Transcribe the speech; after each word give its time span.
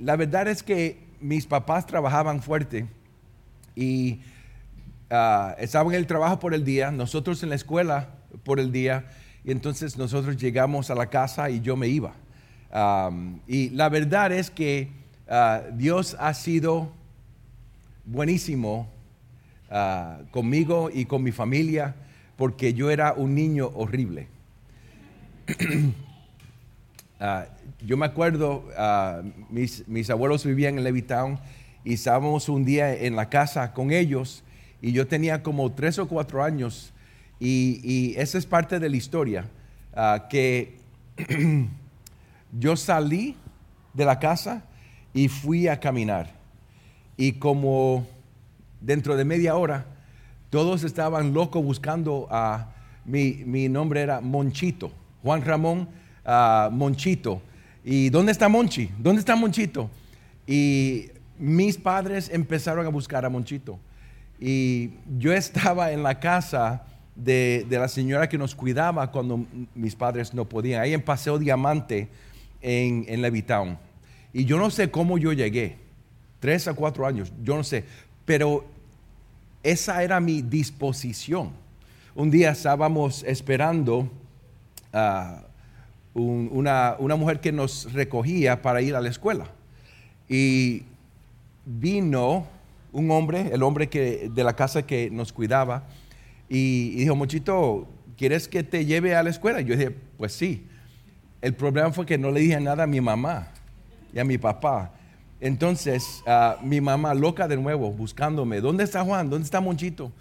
la 0.00 0.16
verdad 0.16 0.48
es 0.48 0.62
que 0.62 0.98
mis 1.20 1.46
papás 1.46 1.86
trabajaban 1.86 2.42
fuerte 2.42 2.86
y 3.76 4.20
ah, 5.10 5.54
estaban 5.58 5.92
en 5.92 6.00
el 6.00 6.06
trabajo 6.06 6.38
por 6.38 6.54
el 6.54 6.64
día, 6.64 6.90
nosotros 6.90 7.42
en 7.42 7.50
la 7.50 7.54
escuela 7.54 8.08
por 8.44 8.58
el 8.60 8.72
día, 8.72 9.06
y 9.44 9.50
entonces 9.50 9.96
nosotros 9.96 10.36
llegamos 10.36 10.90
a 10.90 10.94
la 10.94 11.06
casa 11.06 11.50
y 11.50 11.60
yo 11.60 11.76
me 11.76 11.88
iba. 11.88 12.14
y 13.46 13.70
la 13.70 13.88
verdad 13.88 14.32
es 14.32 14.50
que 14.50 14.90
ah, 15.28 15.62
Dios 15.74 16.16
ha 16.18 16.32
sido 16.34 16.92
buenísimo 18.04 18.88
ah, 19.70 20.20
conmigo 20.30 20.90
y 20.92 21.04
con 21.04 21.22
mi 21.22 21.32
familia 21.32 21.94
porque 22.36 22.72
yo 22.72 22.90
era 22.90 23.12
un 23.12 23.34
niño 23.34 23.70
horrible. 23.74 24.28
yo 27.84 27.96
me 27.96 28.06
acuerdo, 28.06 28.64
mis, 29.50 29.86
mis, 29.86 30.08
abuelos 30.10 30.44
vivían 30.44 30.78
en 30.78 30.84
Levittown 30.84 31.38
y 31.84 31.94
estábamos 31.94 32.48
un 32.48 32.64
día 32.64 32.94
en 32.94 33.16
la 33.16 33.28
casa 33.28 33.72
con 33.72 33.90
ellos 33.90 34.42
y 34.80 34.92
yo 34.92 35.06
tenía 35.06 35.42
como 35.42 35.70
tres 35.72 35.98
o 35.98 36.08
cuatro 36.08 36.42
años 36.42 36.92
y, 37.38 38.14
esa 38.16 38.38
es 38.38 38.46
parte 38.46 38.78
de 38.78 38.88
la 38.88 38.96
historia, 38.96 39.46
ah, 39.94 40.26
que 40.28 40.78
yo 42.58 42.76
salí 42.76 43.36
de 43.94 44.04
la 44.04 44.18
casa 44.18 44.64
y 45.14 45.28
fui 45.28 45.66
a 45.68 45.80
caminar 45.80 46.34
y 47.16 47.32
como 47.32 48.06
dentro 48.80 49.16
de 49.16 49.24
media 49.24 49.56
hora 49.56 49.86
todos 50.50 50.84
estaban 50.84 51.32
locos 51.32 51.62
buscando 51.62 52.28
a 52.30 52.72
mi, 53.04 53.42
mi 53.46 53.68
nombre 53.68 54.02
era 54.02 54.20
Monchito, 54.20 54.90
Juan 55.22 55.42
Ramón 55.44 55.88
uh, 56.26 56.70
Monchito. 56.70 57.42
¿Y 57.84 58.10
dónde 58.10 58.32
está 58.32 58.48
Monchi? 58.48 58.90
¿Dónde 58.98 59.20
está 59.20 59.36
Monchito? 59.36 59.90
Y 60.46 61.06
mis 61.38 61.76
padres 61.76 62.30
empezaron 62.32 62.84
a 62.86 62.90
buscar 62.90 63.24
a 63.24 63.30
Monchito. 63.30 63.78
Y 64.38 64.90
yo 65.18 65.32
estaba 65.32 65.92
en 65.92 66.02
la 66.02 66.18
casa 66.20 66.84
de, 67.14 67.66
la 67.68 67.88
señora 67.88 68.28
que 68.28 68.38
nos 68.38 68.54
cuidaba 68.54 69.10
cuando 69.10 69.44
mis 69.74 69.94
padres 69.94 70.32
no 70.34 70.48
podían, 70.48 70.82
ahí 70.82 70.94
en 70.94 71.02
Paseo 71.02 71.38
Diamante, 71.38 72.08
en, 72.60 73.04
en 73.08 73.22
Levittown. 73.22 73.78
Y 74.32 74.44
yo 74.44 74.58
no 74.58 74.70
sé 74.70 74.90
cómo 74.90 75.18
yo 75.18 75.32
llegué, 75.32 75.76
tres 76.38 76.68
a 76.68 76.74
cuatro 76.74 77.06
años, 77.06 77.32
yo 77.42 77.56
no 77.56 77.64
sé, 77.64 77.84
pero 78.24 78.64
esa 79.62 80.02
era 80.02 80.20
mi 80.20 80.42
disposición. 80.42 81.52
Un 82.14 82.30
día 82.30 82.50
estábamos 82.50 83.22
esperando 83.24 84.10
una, 86.14 86.96
una 86.98 87.16
mujer 87.16 87.40
que 87.40 87.52
nos 87.52 87.92
recogía 87.92 88.62
para 88.62 88.82
ir 88.82 88.94
a 88.94 89.00
la 89.00 89.08
escuela. 89.08 89.46
Y 90.28 90.84
vino 91.64 92.46
un 92.92 93.10
hombre, 93.10 93.50
el 93.52 93.62
hombre 93.62 93.88
que, 93.88 94.30
de 94.32 94.44
la 94.44 94.54
casa 94.54 94.82
que 94.82 95.10
nos 95.10 95.32
cuidaba, 95.32 95.84
y, 96.48 96.96
dijo, 96.96 97.14
Mochito, 97.14 97.88
¿quieres 98.16 98.48
que 98.48 98.64
te 98.64 98.84
lleve 98.84 99.14
a 99.14 99.22
la 99.22 99.30
escuela? 99.30 99.60
yo 99.60 99.76
dije, 99.76 99.94
pues 100.18 100.32
sí. 100.32 100.66
El 101.40 101.54
problema 101.54 101.92
fue 101.92 102.04
que 102.04 102.18
no 102.18 102.30
le 102.32 102.40
dije 102.40 102.60
nada 102.60 102.82
a 102.82 102.86
mi 102.86 103.00
mamá 103.00 103.48
y 104.12 104.18
a 104.18 104.24
mi 104.24 104.36
papá. 104.36 104.92
Entonces, 105.40 106.22
ah, 106.26 106.58
mi 106.62 106.80
mamá 106.80 107.14
loca 107.14 107.48
de 107.48 107.56
nuevo, 107.56 107.92
buscándome, 107.92 108.60
¿dónde 108.60 108.84
está 108.84 109.04
Juan? 109.04 109.30
¿Dónde 109.30 109.44
está 109.44 109.60
Monchito? 109.60 110.12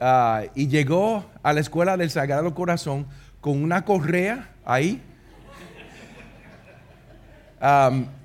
Ah, 0.00 0.42
y 0.54 0.66
llegó 0.66 1.24
a 1.42 1.52
la 1.52 1.60
escuela 1.60 1.96
del 1.96 2.10
Sagrado 2.10 2.54
Corazón 2.54 3.06
con 3.40 3.62
una 3.62 3.84
correa 3.84 4.50
ahí. 4.64 5.00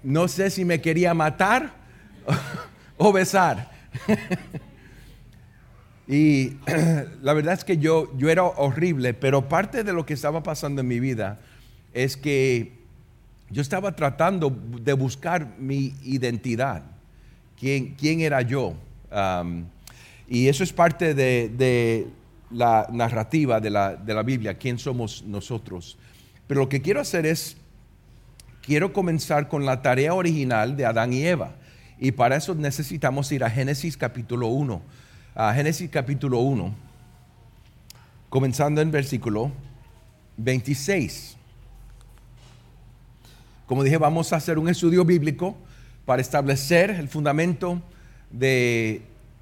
No 0.04 0.28
sé 0.28 0.50
si 0.50 0.66
me 0.66 0.82
quería 0.82 1.14
matar 1.14 1.74
o 2.98 3.12
besar. 3.12 3.72
Y 6.08 6.58
la 7.22 7.34
verdad 7.34 7.54
es 7.54 7.64
que 7.64 7.78
yo, 7.78 8.16
yo 8.18 8.30
era 8.30 8.44
horrible, 8.44 9.14
pero 9.14 9.50
parte 9.50 9.84
de 9.84 9.94
lo 9.94 10.06
que 10.06 10.14
estaba 10.14 10.44
pasando 10.44 10.82
en 10.82 10.88
mi 10.88 11.00
vida 11.00 11.40
es 11.94 12.16
que 12.18 12.74
yo 13.50 13.62
estaba 13.62 13.96
tratando 13.96 14.50
de 14.50 14.94
buscar 14.94 15.56
mi 15.58 15.94
identidad, 16.04 16.84
quién, 17.60 17.96
quién 17.96 18.22
era 18.22 18.42
yo. 18.42 18.76
y 20.28 20.48
eso 20.48 20.64
es 20.64 20.74
parte 20.74 21.14
de, 21.14 22.08
la 22.52 22.88
narrativa 22.92 23.60
de 23.60 23.70
la, 23.70 23.96
de 23.96 24.14
la 24.14 24.24
Biblia, 24.24 24.58
quién 24.58 24.78
somos 24.78 25.24
nosotros. 25.24 25.98
Pero 26.48 26.62
lo 26.62 26.70
que 26.70 26.82
quiero 26.82 27.02
hacer 27.02 27.26
es, 27.26 27.58
quiero 28.66 28.94
comenzar 28.94 29.48
con 29.48 29.66
la 29.66 29.82
tarea 29.82 30.14
original 30.14 30.76
de 30.76 30.86
Adán 30.86 31.14
y 31.14 31.26
Eva. 31.26 31.56
Y 32.00 32.12
para 32.12 32.36
eso 32.36 32.56
necesitamos 32.56 33.32
ir 33.32 33.44
a 33.44 33.50
Génesis 33.50 33.96
capítulo 33.96 34.48
1 34.48 34.82
a 35.36 35.54
Génesis 35.54 35.90
capítulo 35.90 36.40
1, 36.40 36.74
comenzando 38.30 38.80
en 38.80 38.90
versículo 38.90 39.52
26. 40.38 41.36
Como 43.66 43.84
dije, 43.84 43.98
vamos 43.98 44.32
a 44.32 44.38
hacer 44.38 44.58
un 44.58 44.70
estudio 44.70 45.04
bíblico 45.04 45.58
para 46.06 46.22
establecer 46.22 46.90
el 46.92 47.10
fundamento 47.10 47.82
de, 48.32 49.02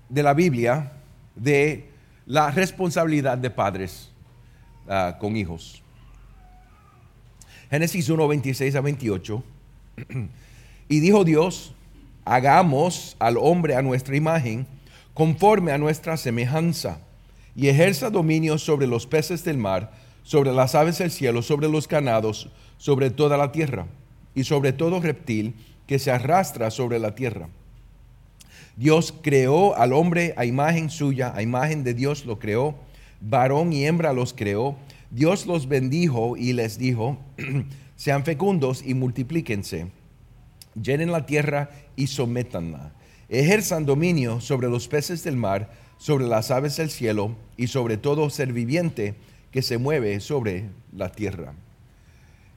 la 0.09 0.33
Biblia 0.33 0.93
de 1.35 1.89
la 2.25 2.49
responsabilidad 2.49 3.37
de 3.37 3.51
padres 3.51 4.09
ah, 4.89 5.17
con 5.19 5.37
hijos. 5.37 5.82
Génesis 7.73 8.07
1, 8.07 8.27
26 8.27 8.75
a 8.75 8.81
28. 8.81 9.43
y 10.89 10.99
dijo 10.99 11.23
Dios, 11.23 11.73
hagamos 12.23 13.15
al 13.17 13.35
hombre 13.39 13.75
a 13.75 13.81
nuestra 13.81 14.15
imagen 14.15 14.67
conforme 15.15 15.71
a 15.71 15.79
nuestra 15.79 16.15
semejanza, 16.17 16.99
y 17.55 17.69
ejerza 17.69 18.11
dominio 18.11 18.59
sobre 18.59 18.85
los 18.85 19.07
peces 19.07 19.43
del 19.43 19.57
mar, 19.57 19.91
sobre 20.21 20.51
las 20.51 20.75
aves 20.75 20.99
del 20.99 21.09
cielo, 21.09 21.41
sobre 21.41 21.67
los 21.67 21.87
ganados, 21.87 22.47
sobre 22.77 23.09
toda 23.09 23.37
la 23.37 23.51
tierra, 23.51 23.87
y 24.35 24.43
sobre 24.43 24.71
todo 24.71 24.99
reptil 24.99 25.55
que 25.87 25.97
se 25.97 26.11
arrastra 26.11 26.69
sobre 26.69 26.99
la 26.99 27.15
tierra. 27.15 27.49
Dios 28.77 29.15
creó 29.23 29.75
al 29.75 29.93
hombre 29.93 30.35
a 30.37 30.45
imagen 30.45 30.91
suya, 30.91 31.33
a 31.35 31.41
imagen 31.41 31.83
de 31.83 31.95
Dios 31.95 32.27
lo 32.27 32.37
creó, 32.37 32.75
varón 33.19 33.73
y 33.73 33.83
hembra 33.87 34.13
los 34.13 34.31
creó. 34.31 34.75
Dios 35.13 35.45
los 35.45 35.69
bendijo 35.69 36.35
y 36.35 36.51
les 36.51 36.77
dijo, 36.77 37.17
sean 37.95 38.25
fecundos 38.25 38.83
y 38.85 38.93
multiplíquense, 38.93 39.87
llenen 40.75 41.11
la 41.11 41.25
tierra 41.25 41.69
y 41.95 42.07
sométanla 42.07 42.91
ejerzan 43.33 43.85
dominio 43.85 44.39
sobre 44.41 44.69
los 44.69 44.87
peces 44.87 45.23
del 45.23 45.37
mar, 45.37 45.71
sobre 45.97 46.27
las 46.27 46.51
aves 46.51 46.77
del 46.77 46.89
cielo 46.89 47.35
y 47.57 47.67
sobre 47.67 47.97
todo 47.97 48.29
ser 48.29 48.53
viviente 48.53 49.15
que 49.51 49.61
se 49.61 49.77
mueve 49.77 50.19
sobre 50.19 50.69
la 50.95 51.09
tierra. 51.09 51.53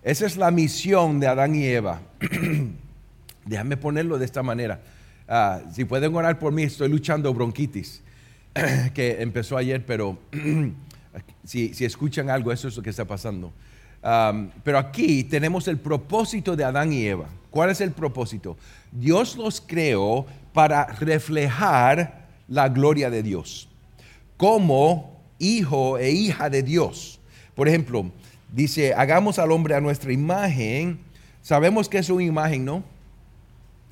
Esa 0.02 0.26
es 0.26 0.36
la 0.36 0.50
misión 0.50 1.18
de 1.18 1.26
Adán 1.26 1.54
y 1.54 1.64
Eva. 1.64 2.02
Déjame 3.44 3.76
ponerlo 3.76 4.18
de 4.18 4.24
esta 4.24 4.42
manera. 4.42 4.82
Ah, 5.28 5.62
si 5.72 5.84
pueden 5.84 6.14
orar 6.14 6.38
por 6.38 6.52
mí, 6.52 6.62
estoy 6.62 6.88
luchando 6.88 7.32
bronquitis, 7.32 8.02
que 8.94 9.22
empezó 9.22 9.56
ayer, 9.56 9.84
pero 9.84 10.18
si, 11.44 11.72
escuchan 11.84 12.30
algo, 12.30 12.52
eso 12.52 12.68
es 12.68 12.76
lo 12.76 12.82
que 12.82 12.90
está 12.90 13.04
pasando. 13.04 13.52
pero 14.62 14.78
aquí 14.78 15.24
tenemos 15.24 15.68
el 15.68 15.78
propósito 15.78 16.56
de 16.56 16.64
Adán 16.64 16.92
y 16.92 17.06
Eva. 17.06 17.28
¿Cuál 17.50 17.70
es 17.70 17.80
el 17.80 17.92
propósito? 17.92 18.56
Dios 18.92 19.36
los 19.36 19.60
creó 19.60 20.26
para 20.52 20.86
reflejar 20.86 22.26
la 22.48 22.68
gloria 22.68 23.10
de 23.10 23.22
Dios, 23.22 23.68
como 24.36 25.20
hijo 25.38 25.98
e 25.98 26.10
hija 26.10 26.50
de 26.50 26.62
Dios. 26.62 27.18
Por 27.54 27.68
ejemplo, 27.68 28.10
dice, 28.52 28.94
hagamos 28.94 29.38
al 29.38 29.52
hombre 29.52 29.74
a 29.74 29.80
nuestra 29.80 30.12
imagen. 30.12 30.98
Sabemos 31.42 31.88
que 31.88 31.98
es 31.98 32.10
una 32.10 32.24
imagen, 32.24 32.64
¿no? 32.64 32.84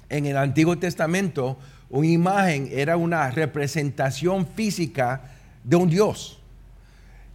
En 0.08 0.26
el 0.26 0.36
Antiguo 0.36 0.76
Testamento, 0.78 1.59
una 1.91 2.09
imagen 2.09 2.68
era 2.72 2.97
una 2.97 3.30
representación 3.30 4.47
física 4.47 5.22
de 5.62 5.77
un 5.77 5.88
Dios. 5.88 6.41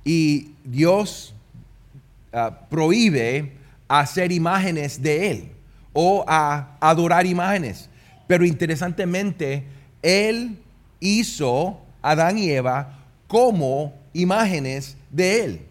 Y 0.03 0.51
Dios 0.63 1.33
ah, 2.33 2.59
prohíbe 2.69 3.53
hacer 3.87 4.31
imágenes 4.31 5.01
de 5.01 5.31
Él 5.31 5.51
o 5.93 6.23
a 6.27 6.77
adorar 6.79 7.25
imágenes. 7.25 7.89
Pero 8.27 8.45
interesantemente, 8.45 9.65
Él 10.01 10.57
hizo 10.99 11.81
a 12.01 12.11
Adán 12.11 12.37
y 12.37 12.51
Eva 12.51 12.99
como 13.27 13.93
imágenes 14.13 14.95
de 15.09 15.43
Él. 15.43 15.61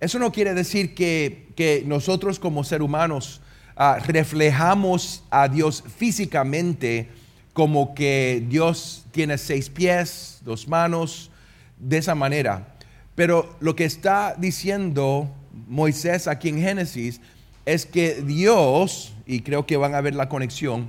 Eso 0.00 0.18
no 0.18 0.32
quiere 0.32 0.54
decir 0.54 0.94
que, 0.94 1.84
nosotros 1.86 2.38
como 2.38 2.62
seres 2.62 2.84
humanos 2.84 3.40
ah, 3.76 3.98
reflejamos 4.06 5.24
a 5.28 5.48
Dios 5.48 5.82
físicamente 5.96 7.08
como 7.52 7.92
que 7.92 8.44
Dios 8.48 9.04
tiene 9.10 9.36
seis 9.36 9.68
pies, 9.68 10.38
dos 10.44 10.68
manos, 10.68 11.32
de 11.76 11.98
esa 11.98 12.14
manera. 12.14 12.76
Pero 13.18 13.56
lo 13.58 13.74
que 13.74 13.84
está 13.84 14.36
diciendo 14.38 15.28
Moisés 15.66 16.28
aquí 16.28 16.50
en 16.50 16.60
Génesis 16.60 17.20
es 17.66 17.84
que 17.84 18.22
Dios, 18.22 19.12
y 19.26 19.40
creo 19.40 19.66
que 19.66 19.76
van 19.76 19.96
a 19.96 20.00
ver 20.00 20.14
la 20.14 20.28
conexión, 20.28 20.88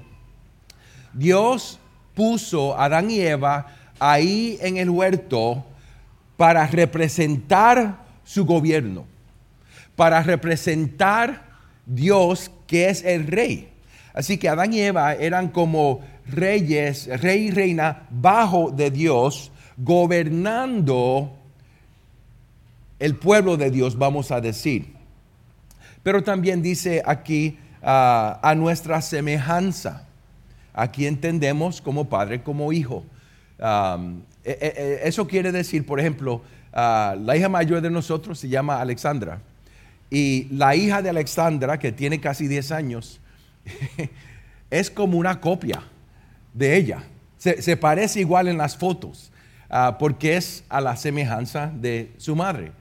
Dios 1.11 1.79
puso 2.13 2.77
a 2.77 2.85
Adán 2.85 3.09
y 3.09 3.19
Eva 3.19 3.73
ahí 3.97 4.59
en 4.61 4.77
el 4.77 4.91
huerto 4.91 5.65
para 6.37 6.67
representar 6.67 8.05
su 8.23 8.45
gobierno, 8.45 9.07
para 9.95 10.21
representar 10.21 11.47
Dios 11.87 12.51
que 12.67 12.89
es 12.89 13.03
el 13.05 13.25
rey. 13.25 13.69
Así 14.13 14.37
que 14.37 14.49
Adán 14.49 14.71
y 14.71 14.81
Eva 14.81 15.15
eran 15.15 15.47
como 15.47 16.01
reyes, 16.27 17.07
rey 17.21 17.47
y 17.47 17.49
reina 17.49 18.03
bajo 18.11 18.69
de 18.69 18.91
Dios, 18.91 19.51
gobernando 19.77 21.38
el 22.99 23.15
pueblo 23.15 23.57
de 23.57 23.71
Dios, 23.71 23.97
vamos 23.97 24.31
a 24.31 24.41
decir. 24.41 24.93
Pero 26.03 26.23
también 26.23 26.61
dice 26.61 27.01
aquí 27.05 27.57
ah, 27.81 28.39
a 28.43 28.55
nuestra 28.55 29.01
semejanza. 29.01 30.05
Aquí 30.73 31.07
entendemos 31.07 31.81
como 31.81 32.07
padre, 32.09 32.41
como 32.41 32.71
hijo. 32.71 33.03
E, 34.43 34.51
e, 34.51 34.73
e, 34.75 34.99
eso 35.07 35.27
quiere 35.27 35.51
decir, 35.51 35.85
por 35.85 35.99
ejemplo, 35.99 36.41
ah, 36.73 37.15
la 37.19 37.35
hija 37.35 37.49
mayor 37.49 37.81
de 37.81 37.89
nosotros 37.89 38.39
se 38.39 38.49
llama 38.49 38.79
Alexandra. 38.79 39.39
Y 40.09 40.47
la 40.51 40.75
hija 40.75 41.01
de 41.01 41.09
Alexandra, 41.09 41.77
que 41.77 41.91
tiene 41.91 42.19
casi 42.19 42.47
10 42.47 42.71
años, 42.71 43.19
es 44.69 44.89
como 44.89 45.17
una 45.17 45.39
copia 45.39 45.83
de 46.53 46.75
ella. 46.75 47.03
Se, 47.37 47.77
parece 47.77 48.19
igual 48.19 48.49
en 48.49 48.57
las 48.57 48.75
fotos, 48.75 49.31
ah, 49.69 49.97
porque 49.97 50.35
es 50.35 50.63
a 50.67 50.81
la 50.81 50.97
semejanza 50.97 51.71
de 51.73 52.11
su 52.17 52.35
madre. 52.35 52.73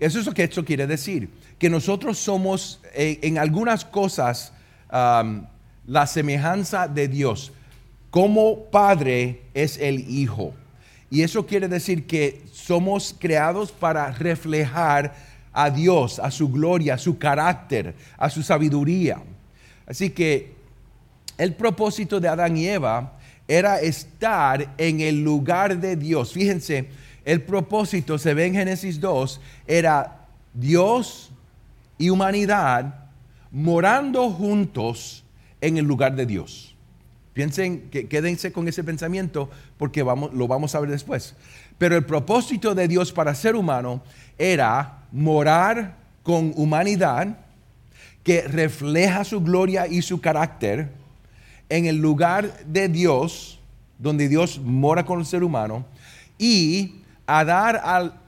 Eso 0.00 0.18
es 0.18 0.24
lo 0.26 0.32
que 0.32 0.44
esto 0.44 0.64
quiere 0.64 0.86
decir, 0.86 1.28
que 1.58 1.68
nosotros 1.68 2.18
somos 2.18 2.80
eh, 2.94 3.18
en 3.22 3.36
algunas 3.38 3.84
cosas 3.84 4.52
la 4.90 6.06
semejanza 6.06 6.88
de 6.88 7.06
Dios. 7.06 7.52
Como 8.10 8.64
padre 8.64 9.42
es 9.54 9.78
el 9.78 10.00
hijo. 10.10 10.52
Y 11.10 11.22
eso 11.22 11.46
quiere 11.46 11.68
decir 11.68 12.06
que 12.06 12.42
somos 12.52 13.14
creados 13.16 13.70
para 13.70 14.10
reflejar 14.10 15.14
a 15.52 15.70
Dios, 15.70 16.18
a 16.18 16.30
su 16.30 16.48
gloria, 16.48 16.94
a 16.94 16.98
su 16.98 17.18
carácter, 17.18 17.94
a 18.16 18.30
su 18.30 18.42
sabiduría. 18.42 19.22
Así 19.86 20.10
que 20.10 20.54
el 21.36 21.54
propósito 21.54 22.20
de 22.20 22.28
Adán 22.28 22.56
y 22.56 22.66
Eva 22.66 23.18
era 23.46 23.80
estar 23.80 24.74
en 24.78 25.00
el 25.00 25.22
lugar 25.22 25.78
de 25.78 25.96
Dios. 25.96 26.32
Fíjense, 26.32 26.88
el 27.24 27.42
propósito, 27.42 28.18
se 28.18 28.34
ve 28.34 28.46
en 28.46 28.54
Génesis 28.54 29.00
2, 29.00 29.40
era 29.66 30.26
Dios 30.54 31.30
y 31.98 32.10
humanidad 32.10 33.06
morando 33.50 34.30
juntos 34.30 35.24
en 35.60 35.76
el 35.76 35.84
lugar 35.84 36.14
de 36.16 36.26
Dios. 36.26 36.74
Piensen, 37.32 37.90
que, 37.90 38.08
quédense 38.08 38.52
con 38.52 38.66
ese 38.68 38.82
pensamiento 38.82 39.50
porque 39.76 40.02
vamos, 40.02 40.32
lo 40.34 40.48
vamos 40.48 40.74
a 40.74 40.80
ver 40.80 40.90
después. 40.90 41.34
Pero 41.78 41.96
el 41.96 42.04
propósito 42.04 42.74
de 42.74 42.88
Dios 42.88 43.12
para 43.12 43.34
ser 43.34 43.56
humano 43.56 44.02
era 44.38 45.04
morar 45.12 45.96
con 46.22 46.52
humanidad 46.56 47.38
que 48.22 48.42
refleja 48.42 49.24
su 49.24 49.40
gloria 49.40 49.86
y 49.86 50.02
su 50.02 50.20
carácter 50.20 50.90
en 51.68 51.86
el 51.86 51.96
lugar 51.96 52.64
de 52.66 52.88
Dios, 52.88 53.60
donde 53.98 54.28
Dios 54.28 54.60
mora 54.62 55.04
con 55.04 55.20
el 55.20 55.26
ser 55.26 55.44
humano, 55.44 55.86
y 56.38 56.99
a 57.38 57.44
dar 57.44 57.80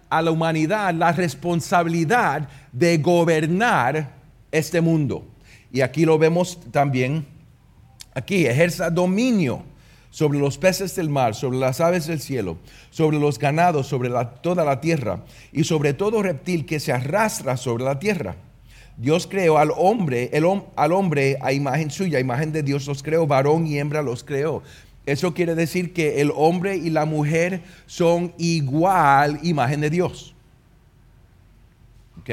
a 0.08 0.22
la 0.22 0.30
humanidad 0.30 0.94
la 0.94 1.10
responsabilidad 1.12 2.48
de 2.70 2.98
gobernar 2.98 4.12
este 4.52 4.80
mundo. 4.80 5.26
Y 5.72 5.80
aquí 5.80 6.04
lo 6.04 6.18
vemos 6.18 6.60
también, 6.70 7.26
aquí 8.14 8.46
ejerza 8.46 8.90
dominio 8.90 9.64
sobre 10.10 10.38
los 10.38 10.58
peces 10.58 10.94
del 10.94 11.08
mar, 11.08 11.34
sobre 11.34 11.58
las 11.58 11.80
aves 11.80 12.06
del 12.06 12.20
cielo, 12.20 12.58
sobre 12.90 13.18
los 13.18 13.38
ganados, 13.38 13.86
sobre 13.86 14.10
toda 14.42 14.64
la 14.64 14.80
tierra 14.80 15.24
y 15.50 15.64
sobre 15.64 15.94
todo 15.94 16.22
reptil 16.22 16.66
que 16.66 16.78
se 16.78 16.92
arrastra 16.92 17.56
sobre 17.56 17.84
la 17.84 17.98
tierra. 17.98 18.36
Dios 18.98 19.26
creó 19.26 19.56
al 19.56 19.70
hombre, 19.74 20.28
el, 20.34 20.44
al 20.76 20.92
hombre 20.92 21.38
a 21.40 21.52
imagen 21.52 21.90
suya, 21.90 22.18
a 22.18 22.20
imagen 22.20 22.52
de 22.52 22.62
Dios 22.62 22.86
los 22.86 23.02
creó, 23.02 23.26
varón 23.26 23.66
y 23.66 23.78
hembra 23.78 24.02
los 24.02 24.22
creó. 24.22 24.62
Eso 25.04 25.34
quiere 25.34 25.54
decir 25.54 25.92
que 25.92 26.20
el 26.20 26.30
hombre 26.34 26.76
y 26.76 26.90
la 26.90 27.04
mujer 27.04 27.62
son 27.86 28.32
igual 28.38 29.40
imagen 29.42 29.80
de 29.80 29.90
Dios. 29.90 30.34
¿Ok? 32.20 32.30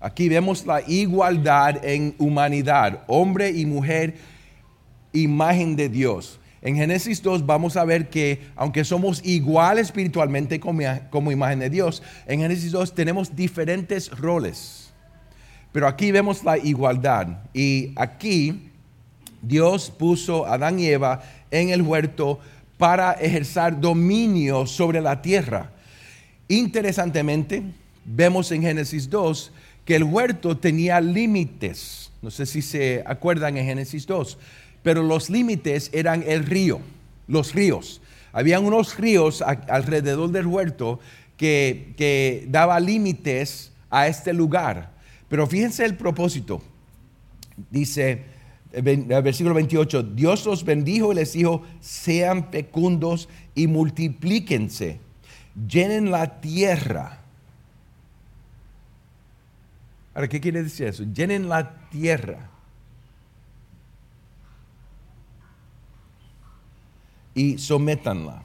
Aquí 0.00 0.28
vemos 0.28 0.66
la 0.66 0.82
igualdad 0.86 1.84
en 1.84 2.14
humanidad, 2.18 3.04
hombre 3.06 3.50
y 3.50 3.66
mujer, 3.66 4.16
imagen 5.12 5.76
de 5.76 5.88
Dios. 5.88 6.40
En 6.62 6.76
Génesis 6.76 7.22
2 7.22 7.46
vamos 7.46 7.76
a 7.76 7.84
ver 7.84 8.10
que 8.10 8.40
aunque 8.54 8.84
somos 8.84 9.24
iguales 9.24 9.86
espiritualmente 9.86 10.60
como, 10.60 10.82
como, 11.10 11.32
imagen 11.32 11.58
de 11.58 11.70
Dios, 11.70 12.02
en 12.26 12.40
Génesis 12.40 12.70
2 12.72 12.94
tenemos 12.94 13.34
diferentes 13.34 14.10
roles. 14.10 14.92
Pero 15.72 15.86
aquí 15.86 16.12
vemos 16.12 16.44
la 16.44 16.58
igualdad. 16.58 17.44
Y 17.54 17.92
aquí 17.96 18.69
Dios 19.42 19.90
puso 19.90 20.46
a 20.46 20.54
Adán 20.54 20.78
y 20.78 20.86
Eva 20.86 21.22
en 21.50 21.70
el 21.70 21.82
huerto 21.82 22.40
para 22.78 23.12
ejercer 23.12 23.78
dominio 23.80 24.66
sobre 24.66 25.00
la 25.00 25.20
tierra. 25.22 25.70
Interesantemente, 26.48 27.62
vemos 28.04 28.50
en 28.52 28.62
Génesis 28.62 29.08
2 29.08 29.52
que 29.84 29.96
el 29.96 30.04
huerto 30.04 30.56
tenía 30.56 31.00
límites. 31.00 32.10
No 32.22 32.30
sé 32.30 32.46
si 32.46 32.62
se 32.62 33.02
acuerdan 33.06 33.56
en 33.56 33.66
Génesis 33.66 34.06
2, 34.06 34.38
pero 34.82 35.02
los 35.02 35.30
límites 35.30 35.90
eran 35.92 36.24
el 36.26 36.44
río, 36.44 36.80
los 37.28 37.54
ríos. 37.54 38.00
Habían 38.32 38.64
unos 38.64 38.96
ríos 38.98 39.42
alrededor 39.42 40.30
del 40.30 40.46
huerto 40.46 41.00
que, 41.36 41.94
que 41.96 42.46
daba 42.48 42.78
límites 42.78 43.72
a 43.90 44.06
este 44.06 44.32
lugar. 44.32 44.92
Pero 45.28 45.46
fíjense 45.46 45.84
el 45.84 45.96
propósito. 45.96 46.62
Dice 47.70 48.22
versículo 48.72 49.54
28, 49.54 50.02
Dios 50.02 50.46
los 50.46 50.64
bendijo 50.64 51.12
y 51.12 51.16
les 51.16 51.32
dijo, 51.32 51.62
sean 51.80 52.50
fecundos 52.50 53.28
y 53.54 53.66
multiplíquense, 53.66 55.00
llenen 55.66 56.10
la 56.10 56.40
tierra 56.40 57.20
Ahora, 60.14 60.28
¿qué 60.28 60.40
quiere 60.40 60.62
decir 60.62 60.86
eso? 60.86 61.04
Llenen 61.04 61.48
la 61.48 61.88
tierra. 61.88 62.50
Y 67.34 67.58
sométanla. 67.58 68.42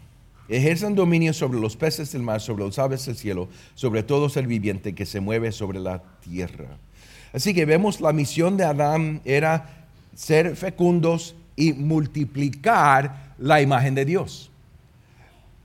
Ejerzan 0.48 0.94
dominio 0.94 1.34
sobre 1.34 1.60
los 1.60 1.76
peces 1.76 2.12
del 2.12 2.22
mar, 2.22 2.40
sobre 2.40 2.64
los 2.64 2.78
aves 2.78 3.06
del 3.08 3.16
cielo, 3.16 3.50
sobre 3.74 4.04
todo 4.04 4.30
ser 4.30 4.46
viviente 4.46 4.94
que 4.94 5.08
se 5.08 5.20
mueve 5.20 5.52
sobre 5.52 5.80
la 5.80 6.04
tierra. 6.22 6.78
Así 7.34 7.56
que 7.56 7.66
vemos 7.66 8.00
la 8.00 8.14
misión 8.14 8.56
de 8.56 8.64
Adán 8.64 9.22
era 9.26 9.85
ser 10.16 10.56
fecundos 10.56 11.36
y 11.56 11.74
multiplicar 11.74 13.34
la 13.38 13.62
imagen 13.62 13.94
de 13.94 14.06
Dios. 14.06 14.50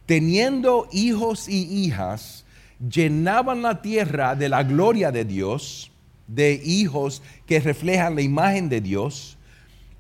Teniendo 0.05 0.89
hijos 0.93 1.49
y 1.49 1.87
hijas, 1.87 2.45
llenaban 2.79 3.63
la 3.63 3.81
tierra 3.81 4.35
de 4.35 4.49
la 4.49 4.63
gloria 4.63 5.11
de 5.11 5.25
Dios 5.25 5.91
de 6.27 6.61
hijos 6.65 7.23
que 7.47 7.61
reflejan 7.61 8.15
la 8.15 8.23
imagen 8.23 8.69
de 8.69 8.81
Dios 8.81 9.37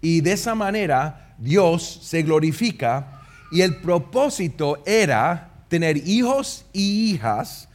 y 0.00 0.21
de 0.21 0.33
esa 0.33 0.54
manera 0.54 1.35
Dios 1.38 2.00
se 2.02 2.23
glorifica 2.23 3.21
y 3.50 3.62
el 3.62 3.76
propósito 3.76 4.83
era 4.87 5.64
tener 5.69 5.97
hijos 6.09 6.66
y 6.73 7.11
hijas 7.11 7.69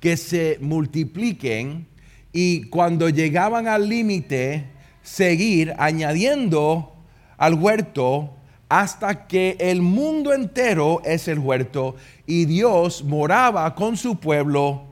que 0.00 0.16
se 0.16 0.58
multipliquen 0.60 1.86
y 2.32 2.62
cuando 2.68 3.08
llegaban 3.10 3.68
al 3.68 3.88
límite 3.88 4.66
seguir 5.02 5.74
añadiendo 5.78 6.92
al 7.36 7.54
huerto 7.54 8.34
hasta 8.68 9.26
que 9.26 9.56
el 9.58 9.82
mundo 9.82 10.32
entero 10.32 11.02
es 11.04 11.26
el 11.26 11.40
huerto 11.40 11.96
y 12.26 12.44
Dios 12.44 13.02
moraba 13.02 13.74
con 13.74 13.96
su 13.96 14.20
pueblo 14.20 14.84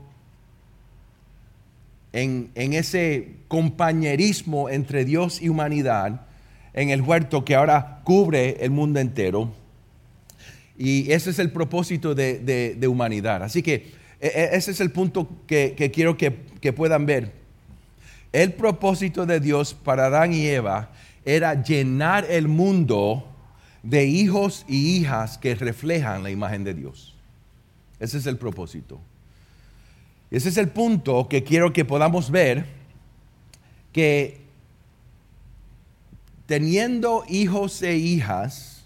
en, 2.11 2.51
ese 2.55 3.35
compañerismo 3.47 4.69
entre 4.69 5.05
Dios 5.05 5.41
y 5.41 5.49
humanidad 5.49 6.25
en 6.73 6.89
el 6.89 7.01
huerto 7.01 7.45
que 7.45 7.55
ahora 7.55 8.01
cubre 8.03 8.57
el 8.59 8.71
mundo 8.71 8.99
entero. 8.99 9.53
Y 10.77 11.11
ese 11.11 11.29
es 11.29 11.39
el 11.39 11.51
propósito 11.51 12.15
de, 12.15 12.77
humanidad. 12.87 13.43
Así 13.43 13.61
que 13.61 13.93
e, 14.19 14.27
e, 14.27 14.49
ese 14.53 14.71
es 14.71 14.81
el 14.81 14.91
punto 14.91 15.29
que, 15.47 15.91
quiero 15.93 16.17
que, 16.17 16.35
que, 16.61 16.73
puedan 16.73 17.05
ver. 17.05 17.38
El 18.31 18.53
propósito 18.53 19.25
de 19.25 19.39
Dios 19.39 19.73
para 19.73 20.05
Adán 20.05 20.33
y 20.33 20.45
Eva 20.45 20.91
era 21.25 21.63
llenar 21.63 22.25
el 22.29 22.47
mundo 22.47 23.25
de 23.81 24.05
hijos 24.05 24.65
y 24.67 24.97
hijas 24.97 25.37
que 25.37 25.55
reflejan 25.55 26.21
la 26.21 26.29
imagen 26.29 26.63
de 26.63 26.73
Dios. 26.73 27.15
Ese 27.99 28.17
es 28.17 28.25
el 28.27 28.37
propósito. 28.37 28.99
Ese 30.29 30.49
es 30.49 30.57
el 30.57 30.69
punto 30.69 31.27
que 31.27 31.43
quiero 31.43 31.73
que 31.73 31.85
podamos 31.85 32.29
ver, 32.29 32.65
que 33.91 34.41
teniendo 36.45 37.23
hijos 37.27 37.81
e 37.81 37.95
hijas, 37.95 38.85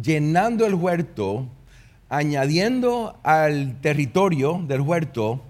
llenando 0.00 0.66
el 0.66 0.74
huerto, 0.74 1.46
añadiendo 2.08 3.18
al 3.22 3.80
territorio 3.80 4.64
del 4.66 4.80
huerto, 4.80 5.42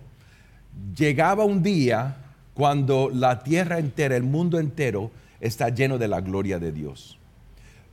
llegaba 0.94 1.44
un 1.44 1.62
día 1.62 2.23
cuando 2.54 3.10
la 3.12 3.42
tierra 3.42 3.78
entera, 3.78 4.16
el 4.16 4.22
mundo 4.22 4.58
entero, 4.58 5.10
está 5.40 5.68
lleno 5.68 5.98
de 5.98 6.08
la 6.08 6.20
gloria 6.20 6.58
de 6.58 6.72
Dios. 6.72 7.18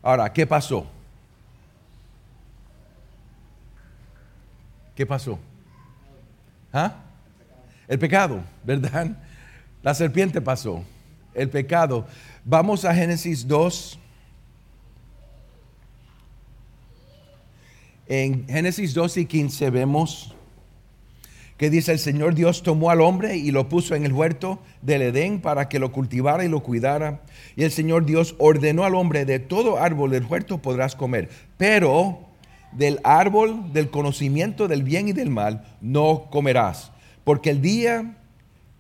Ahora, 0.03 0.31
¿qué 0.31 0.47
pasó? 0.47 0.85
¿Qué 4.95 5.05
pasó? 5.05 5.39
¿Ah? 6.71 6.95
El 7.87 7.99
pecado, 7.99 8.41
¿verdad? 8.63 9.17
La 9.81 9.93
serpiente 9.95 10.39
pasó, 10.41 10.83
el 11.33 11.49
pecado. 11.49 12.05
Vamos 12.45 12.85
a 12.85 12.93
Génesis 12.93 13.47
2. 13.47 13.99
En 18.07 18.47
Génesis 18.47 18.93
2 18.93 19.17
y 19.17 19.25
15 19.25 19.69
vemos 19.69 20.35
que 21.61 21.69
dice 21.69 21.91
el 21.91 21.99
Señor 21.99 22.33
Dios 22.33 22.63
tomó 22.63 22.89
al 22.89 23.01
hombre 23.01 23.37
y 23.37 23.51
lo 23.51 23.69
puso 23.69 23.93
en 23.93 24.03
el 24.03 24.13
huerto 24.13 24.57
del 24.81 25.03
Edén 25.03 25.39
para 25.39 25.69
que 25.69 25.77
lo 25.77 25.91
cultivara 25.91 26.43
y 26.43 26.47
lo 26.47 26.63
cuidara. 26.63 27.21
Y 27.55 27.61
el 27.61 27.71
Señor 27.71 28.07
Dios 28.07 28.33
ordenó 28.39 28.83
al 28.83 28.95
hombre, 28.95 29.25
de 29.25 29.37
todo 29.37 29.77
árbol 29.77 30.09
del 30.09 30.25
huerto 30.25 30.57
podrás 30.57 30.95
comer, 30.95 31.29
pero 31.57 32.17
del 32.71 32.99
árbol 33.03 33.71
del 33.73 33.91
conocimiento 33.91 34.67
del 34.67 34.81
bien 34.81 35.07
y 35.07 35.13
del 35.13 35.29
mal 35.29 35.63
no 35.81 36.29
comerás, 36.31 36.93
porque 37.23 37.51
el 37.51 37.61
día 37.61 38.17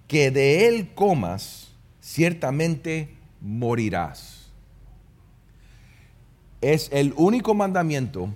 que 0.07 0.31
de 0.31 0.67
él 0.67 0.89
comas, 0.95 1.75
ciertamente 2.01 3.09
morirás. 3.41 4.49
Es 6.61 6.89
el 6.91 7.13
único 7.15 7.53
mandamiento 7.53 8.33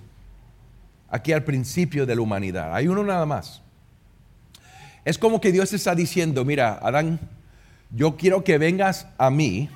aquí 1.08 1.32
al 1.32 1.42
principio 1.42 2.06
de 2.06 2.14
la 2.14 2.22
humanidad. 2.22 2.72
Hay 2.72 2.86
uno 2.86 3.02
nada 3.02 3.26
más. 3.26 3.65
Es 5.06 5.18
como 5.18 5.40
que 5.40 5.52
Dios 5.52 5.72
está 5.72 5.94
diciendo, 5.94 6.44
mira, 6.44 6.80
Adán, 6.82 7.20
yo 7.92 8.16
quiero 8.16 8.42
que 8.42 8.58
vengas 8.58 9.06
a 9.18 9.30
mí 9.30 9.70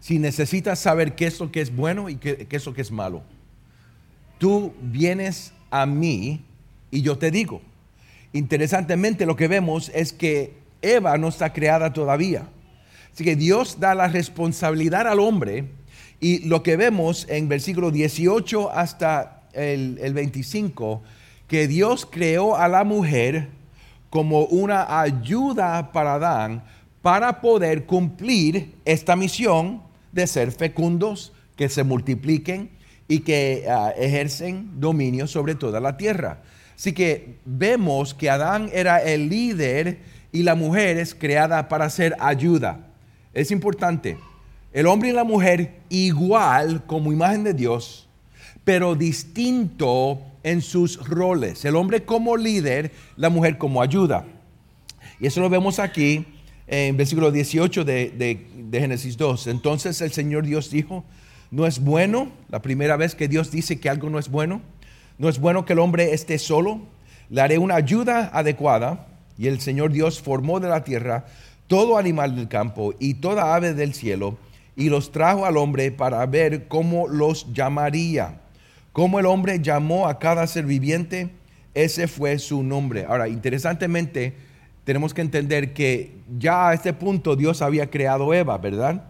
si 0.00 0.18
necesitas 0.18 0.78
saber 0.78 1.14
qué 1.14 1.26
es 1.26 1.40
lo 1.40 1.50
que 1.50 1.62
es 1.62 1.74
bueno 1.74 2.10
y 2.10 2.16
qué, 2.16 2.46
es 2.50 2.66
lo 2.66 2.74
que 2.74 2.82
es 2.82 2.90
malo. 2.90 3.22
Tú 4.36 4.74
vienes 4.82 5.54
a 5.70 5.86
mí 5.86 6.44
y 6.90 7.00
yo 7.00 7.16
te 7.16 7.30
digo. 7.30 7.62
Interesantemente 8.34 9.24
lo 9.24 9.34
que 9.34 9.48
vemos 9.48 9.90
es 9.94 10.12
que 10.12 10.52
Eva 10.82 11.16
no 11.16 11.28
está 11.28 11.54
creada 11.54 11.94
todavía. 11.94 12.46
Así 13.14 13.24
que 13.24 13.36
Dios 13.36 13.80
da 13.80 13.94
la 13.94 14.08
responsabilidad 14.08 15.08
al 15.08 15.20
hombre 15.20 15.70
y 16.20 16.40
lo 16.40 16.62
que 16.62 16.76
vemos 16.76 17.26
en 17.30 17.48
versículo 17.48 17.90
18 17.90 18.72
hasta 18.72 19.44
el, 19.54 19.98
el 20.02 20.12
25, 20.12 21.02
que 21.48 21.66
Dios 21.66 22.06
creó 22.10 22.58
a 22.58 22.68
la 22.68 22.84
mujer 22.84 23.63
como 24.14 24.44
una 24.44 25.00
ayuda 25.00 25.90
para 25.90 26.14
Adán 26.14 26.62
para 27.02 27.40
poder 27.40 27.84
cumplir 27.84 28.76
esta 28.84 29.16
misión 29.16 29.82
de 30.12 30.28
ser 30.28 30.52
fecundos, 30.52 31.32
que 31.56 31.68
se 31.68 31.82
multipliquen 31.82 32.70
y 33.08 33.18
que 33.18 33.66
ah, 33.68 33.92
ejercen 33.98 34.78
dominio 34.78 35.26
sobre 35.26 35.56
toda 35.56 35.80
la 35.80 35.96
tierra. 35.96 36.42
Así 36.76 36.92
que 36.92 37.38
vemos 37.44 38.14
que 38.14 38.30
Adán 38.30 38.70
era 38.72 38.98
el 38.98 39.28
líder 39.28 39.98
y 40.30 40.44
la 40.44 40.54
mujer 40.54 40.96
es 40.98 41.12
creada 41.12 41.68
para 41.68 41.90
ser 41.90 42.14
ayuda. 42.20 42.86
Es 43.32 43.50
importante. 43.50 44.16
El 44.72 44.86
hombre 44.86 45.08
y 45.08 45.12
la 45.12 45.24
mujer 45.24 45.80
igual 45.88 46.86
como 46.86 47.12
imagen 47.12 47.42
de 47.42 47.52
Dios, 47.52 48.08
pero 48.62 48.94
distinto 48.94 50.22
en 50.44 50.62
sus 50.62 51.04
roles. 51.08 51.64
El 51.64 51.74
hombre 51.74 52.04
como 52.04 52.36
líder, 52.36 52.92
la 53.16 53.30
mujer 53.30 53.58
como 53.58 53.82
ayuda. 53.82 54.24
Y 55.18 55.26
eso 55.26 55.40
lo 55.40 55.50
vemos 55.50 55.80
aquí 55.80 56.24
en 56.68 56.96
versículo 56.96 57.32
18 57.32 57.84
de, 57.84 58.46
Génesis 58.70 59.16
2. 59.16 59.48
Entonces 59.48 60.00
el 60.00 60.12
Señor 60.12 60.44
Dios 60.44 60.70
dijo, 60.70 61.04
no 61.50 61.66
es 61.66 61.80
bueno, 61.80 62.30
la 62.48 62.62
primera 62.62 62.96
vez 62.96 63.14
que 63.14 63.26
Dios 63.26 63.50
dice 63.50 63.80
que 63.80 63.88
algo 63.88 64.10
no 64.10 64.18
es 64.18 64.28
bueno, 64.28 64.60
no 65.18 65.28
es 65.28 65.40
bueno 65.40 65.64
que 65.64 65.72
el 65.72 65.78
hombre 65.78 66.12
esté 66.12 66.38
solo, 66.38 66.80
le 67.30 67.40
haré 67.40 67.58
una 67.58 67.74
ayuda 67.74 68.30
adecuada. 68.32 69.08
Y 69.36 69.48
el 69.48 69.60
Señor 69.60 69.90
Dios 69.90 70.20
formó 70.20 70.60
de 70.60 70.68
la 70.68 70.84
tierra 70.84 71.26
todo 71.66 71.98
animal 71.98 72.36
del 72.36 72.46
campo 72.46 72.94
y 73.00 73.14
toda 73.14 73.56
ave 73.56 73.74
del 73.74 73.94
cielo 73.94 74.38
y 74.76 74.90
los 74.90 75.12
trajo 75.12 75.46
al 75.46 75.56
hombre 75.56 75.90
para 75.90 76.24
ver 76.26 76.68
cómo 76.68 77.08
los 77.08 77.52
llamaría. 77.52 78.40
Como 78.94 79.18
el 79.18 79.26
hombre 79.26 79.58
llamó 79.60 80.06
a 80.06 80.20
cada 80.20 80.46
ser 80.46 80.66
viviente, 80.66 81.28
ese 81.74 82.06
fue 82.06 82.38
su 82.38 82.62
nombre. 82.62 83.06
Ahora, 83.08 83.26
interesantemente, 83.26 84.34
tenemos 84.84 85.12
que 85.12 85.20
entender 85.20 85.74
que 85.74 86.12
ya 86.38 86.68
a 86.68 86.74
este 86.74 86.92
punto 86.92 87.34
Dios 87.34 87.60
había 87.60 87.90
creado 87.90 88.32
Eva, 88.32 88.56
¿verdad? 88.56 89.02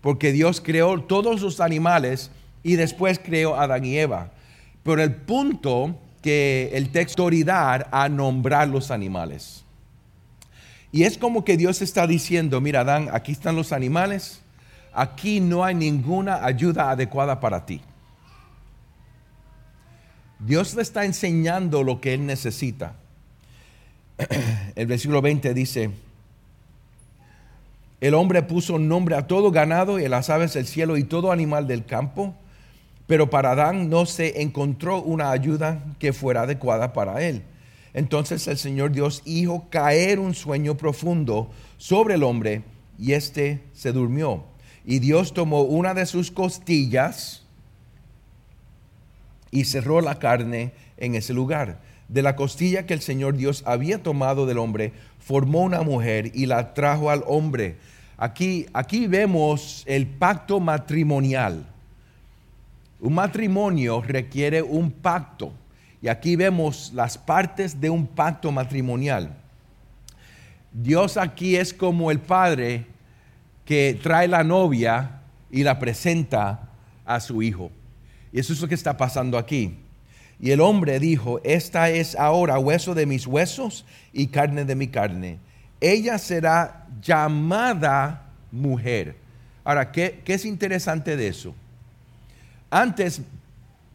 Porque 0.00 0.32
Dios 0.32 0.62
creó 0.62 1.02
todos 1.02 1.42
los 1.42 1.60
animales 1.60 2.30
y 2.62 2.76
después 2.76 3.20
creó 3.22 3.54
a 3.54 3.64
Adán 3.64 3.84
y 3.84 3.98
Eva. 3.98 4.30
Pero 4.82 5.02
el 5.02 5.14
punto 5.14 5.94
que 6.22 6.70
el 6.72 6.88
texto 6.88 7.24
autoridad 7.24 7.86
a 7.90 8.08
nombrar 8.08 8.68
los 8.68 8.90
animales. 8.90 9.62
Y 10.90 11.02
es 11.02 11.18
como 11.18 11.44
que 11.44 11.58
Dios 11.58 11.82
está 11.82 12.06
diciendo, 12.06 12.62
mira 12.62 12.80
Adán, 12.80 13.10
aquí 13.12 13.32
están 13.32 13.56
los 13.56 13.72
animales, 13.72 14.40
aquí 14.94 15.38
no 15.40 15.64
hay 15.64 15.74
ninguna 15.74 16.46
ayuda 16.46 16.90
adecuada 16.90 17.40
para 17.40 17.66
ti. 17.66 17.82
Dios 20.38 20.74
le 20.74 20.82
está 20.82 21.04
enseñando 21.04 21.82
lo 21.82 22.00
que 22.00 22.14
él 22.14 22.26
necesita. 22.26 22.94
El 24.76 24.86
versículo 24.86 25.20
20 25.22 25.54
dice, 25.54 25.90
el 28.00 28.14
hombre 28.14 28.42
puso 28.42 28.78
nombre 28.78 29.16
a 29.16 29.26
todo 29.26 29.50
ganado 29.50 29.98
y 29.98 30.04
a 30.04 30.08
las 30.08 30.30
aves 30.30 30.54
del 30.54 30.66
cielo 30.66 30.96
y 30.96 31.02
todo 31.02 31.32
animal 31.32 31.66
del 31.66 31.84
campo, 31.84 32.34
pero 33.08 33.28
para 33.28 33.52
Adán 33.52 33.90
no 33.90 34.06
se 34.06 34.40
encontró 34.40 35.02
una 35.02 35.32
ayuda 35.32 35.82
que 35.98 36.12
fuera 36.12 36.42
adecuada 36.42 36.92
para 36.92 37.22
él. 37.24 37.42
Entonces 37.94 38.46
el 38.46 38.56
Señor 38.56 38.92
Dios 38.92 39.22
hizo 39.24 39.64
caer 39.70 40.20
un 40.20 40.34
sueño 40.34 40.76
profundo 40.76 41.50
sobre 41.76 42.14
el 42.14 42.22
hombre 42.22 42.62
y 42.98 43.14
éste 43.14 43.62
se 43.72 43.90
durmió. 43.90 44.44
Y 44.84 45.00
Dios 45.00 45.34
tomó 45.34 45.62
una 45.62 45.92
de 45.92 46.06
sus 46.06 46.30
costillas, 46.30 47.42
y 49.50 49.64
cerró 49.64 50.00
la 50.00 50.18
carne 50.18 50.72
en 50.96 51.14
ese 51.14 51.32
lugar. 51.32 51.80
De 52.08 52.22
la 52.22 52.36
costilla 52.36 52.86
que 52.86 52.94
el 52.94 53.00
Señor 53.00 53.36
Dios 53.36 53.62
había 53.66 54.02
tomado 54.02 54.46
del 54.46 54.58
hombre, 54.58 54.92
formó 55.18 55.62
una 55.62 55.82
mujer 55.82 56.30
y 56.34 56.46
la 56.46 56.74
trajo 56.74 57.10
al 57.10 57.22
hombre. 57.26 57.76
Aquí, 58.16 58.66
aquí 58.72 59.06
vemos 59.06 59.84
el 59.86 60.06
pacto 60.06 60.58
matrimonial. 60.58 61.66
Un 63.00 63.14
matrimonio 63.14 64.02
requiere 64.02 64.62
un 64.62 64.90
pacto. 64.90 65.52
Y 66.00 66.08
aquí 66.08 66.36
vemos 66.36 66.92
las 66.94 67.18
partes 67.18 67.80
de 67.80 67.90
un 67.90 68.06
pacto 68.06 68.52
matrimonial. 68.52 69.34
Dios 70.72 71.16
aquí 71.16 71.56
es 71.56 71.74
como 71.74 72.10
el 72.10 72.20
padre 72.20 72.86
que 73.64 73.98
trae 74.02 74.28
la 74.28 74.44
novia 74.44 75.20
y 75.50 75.62
la 75.62 75.78
presenta 75.78 76.68
a 77.04 77.20
su 77.20 77.42
hijo. 77.42 77.70
Y 78.32 78.40
eso 78.40 78.52
es 78.52 78.60
lo 78.60 78.68
que 78.68 78.74
está 78.74 78.96
pasando 78.96 79.38
aquí. 79.38 79.76
Y 80.40 80.50
el 80.52 80.60
hombre 80.60 81.00
dijo, 81.00 81.40
esta 81.42 81.90
es 81.90 82.14
ahora 82.14 82.58
hueso 82.58 82.94
de 82.94 83.06
mis 83.06 83.26
huesos 83.26 83.84
y 84.12 84.28
carne 84.28 84.64
de 84.64 84.74
mi 84.76 84.88
carne. 84.88 85.38
Ella 85.80 86.18
será 86.18 86.86
llamada 87.02 88.26
mujer. 88.52 89.16
Ahora, 89.64 89.90
¿qué, 89.90 90.22
es 90.24 90.44
interesante 90.44 91.16
de 91.16 91.28
eso? 91.28 91.54
Antes 92.70 93.20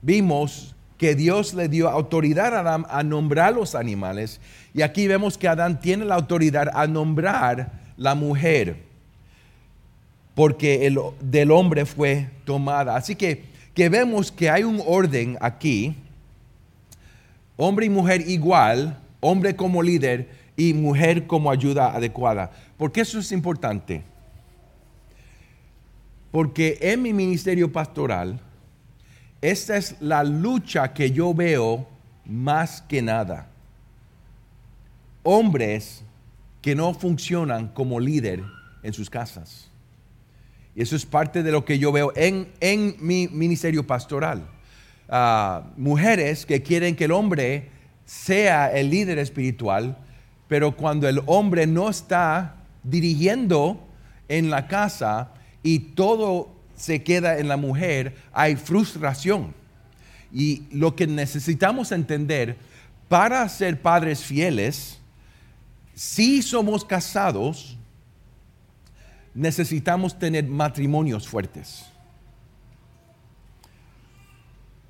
vimos 0.02 0.76
que 0.98 1.16
Dios 1.16 1.54
le 1.54 1.70
dio 1.70 1.90
autoridad 1.90 2.56
a 2.56 2.60
Adán 2.60 2.86
a 2.90 3.04
nombrar 3.04 3.54
los 3.54 3.76
animales 3.76 4.40
y 4.74 4.82
aquí 4.82 5.08
vemos 5.08 5.38
que 5.38 5.48
Adán 5.48 5.80
tiene 5.80 6.06
la 6.06 6.16
autoridad 6.16 6.70
a 6.74 6.88
nombrar 6.88 7.72
la 7.98 8.16
mujer 8.16 8.78
porque 10.36 10.88
el, 10.88 11.00
del 11.22 11.52
hombre 11.52 11.86
fue 11.86 12.30
tomada. 12.46 12.96
Así 12.96 13.16
que 13.16 13.53
que 13.74 13.90
vemos 13.90 14.32
que 14.32 14.50
hay 14.50 14.64
un 14.64 14.82
orden 14.86 15.38
aquí, 15.42 15.96
hombre 17.58 17.88
y 17.88 17.90
mujer 17.90 18.22
igual, 18.28 19.00
hombre 19.20 19.56
como 19.56 19.82
líder 19.82 20.30
y 20.56 20.74
mujer 20.74 21.26
como 21.26 21.50
ayuda 21.50 21.94
adecuada. 21.94 22.52
¿Por 22.78 22.92
qué 22.92 23.02
eso 23.02 23.20
es 23.20 23.32
importante? 23.32 24.04
Porque 26.32 26.78
en 26.82 27.02
mi 27.02 27.14
ministerio 27.14 27.72
pastoral, 27.72 28.40
esta 29.42 29.78
es 29.78 29.96
la 30.00 30.24
lucha 30.24 30.94
que 30.94 31.12
yo 31.12 31.34
veo 31.34 31.88
más 32.26 32.82
que 32.82 33.02
nada. 33.02 33.48
Hombres 35.24 36.04
que 36.62 36.76
no 36.76 36.94
funcionan 36.94 37.68
como 37.68 38.00
líder 38.00 38.44
en 38.84 38.94
sus 38.94 39.10
casas 39.10 39.73
Y 40.76 40.82
eso 40.82 40.96
es 40.96 41.06
parte 41.06 41.44
de 41.44 41.52
lo 41.52 41.66
que 41.66 41.78
yo 41.78 41.92
veo 41.92 42.12
en, 42.16 42.52
en 42.60 42.96
mi 43.00 43.28
ministerio 43.28 43.86
pastoral. 43.86 44.48
Ah, 45.10 45.64
mujeres 45.78 46.46
que 46.46 46.64
quieren 46.64 46.96
que 46.96 47.06
el 47.06 47.12
hombre 47.12 47.70
sea 48.06 48.72
el 48.72 48.90
líder 48.90 49.20
espiritual, 49.20 49.98
pero 50.48 50.76
cuando 50.76 51.08
el 51.08 51.22
hombre 51.26 51.68
no 51.68 51.90
está 51.90 52.56
dirigiendo 52.84 53.80
en 54.28 54.50
la 54.50 54.68
casa 54.68 55.32
y 55.62 55.80
todo 55.80 56.52
se 56.76 57.04
queda 57.04 57.38
en 57.38 57.48
la 57.48 57.58
mujer, 57.58 58.16
hay 58.32 58.56
frustración. 58.56 59.54
Y 60.32 60.64
lo 60.72 60.96
que 60.96 61.06
necesitamos 61.06 61.92
entender 61.92 62.58
para 63.08 63.48
ser 63.50 63.82
padres 63.82 64.24
fieles, 64.24 65.00
si 65.94 66.42
somos 66.42 66.84
casados, 66.84 67.78
necesitamos 69.34 70.18
tener 70.18 70.48
matrimonios 70.48 71.28
fuertes. 71.28 71.86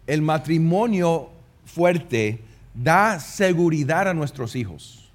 El 0.06 0.22
matrimonio 0.22 1.30
fuerte 1.66 2.42
da 2.74 3.20
seguridad 3.20 4.08
a 4.08 4.14
nuestros 4.14 4.56
hijos. 4.56 5.12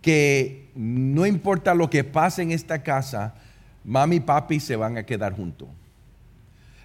Que 0.00 0.70
no 0.74 1.26
importa 1.26 1.74
lo 1.74 1.90
que 1.90 2.04
pase 2.04 2.42
en 2.42 2.52
esta 2.52 2.82
casa, 2.82 3.34
mami 3.84 4.16
y 4.16 4.20
papi 4.20 4.60
se 4.60 4.76
van 4.76 4.96
a 4.96 5.04
quedar 5.04 5.34
juntos. 5.34 5.68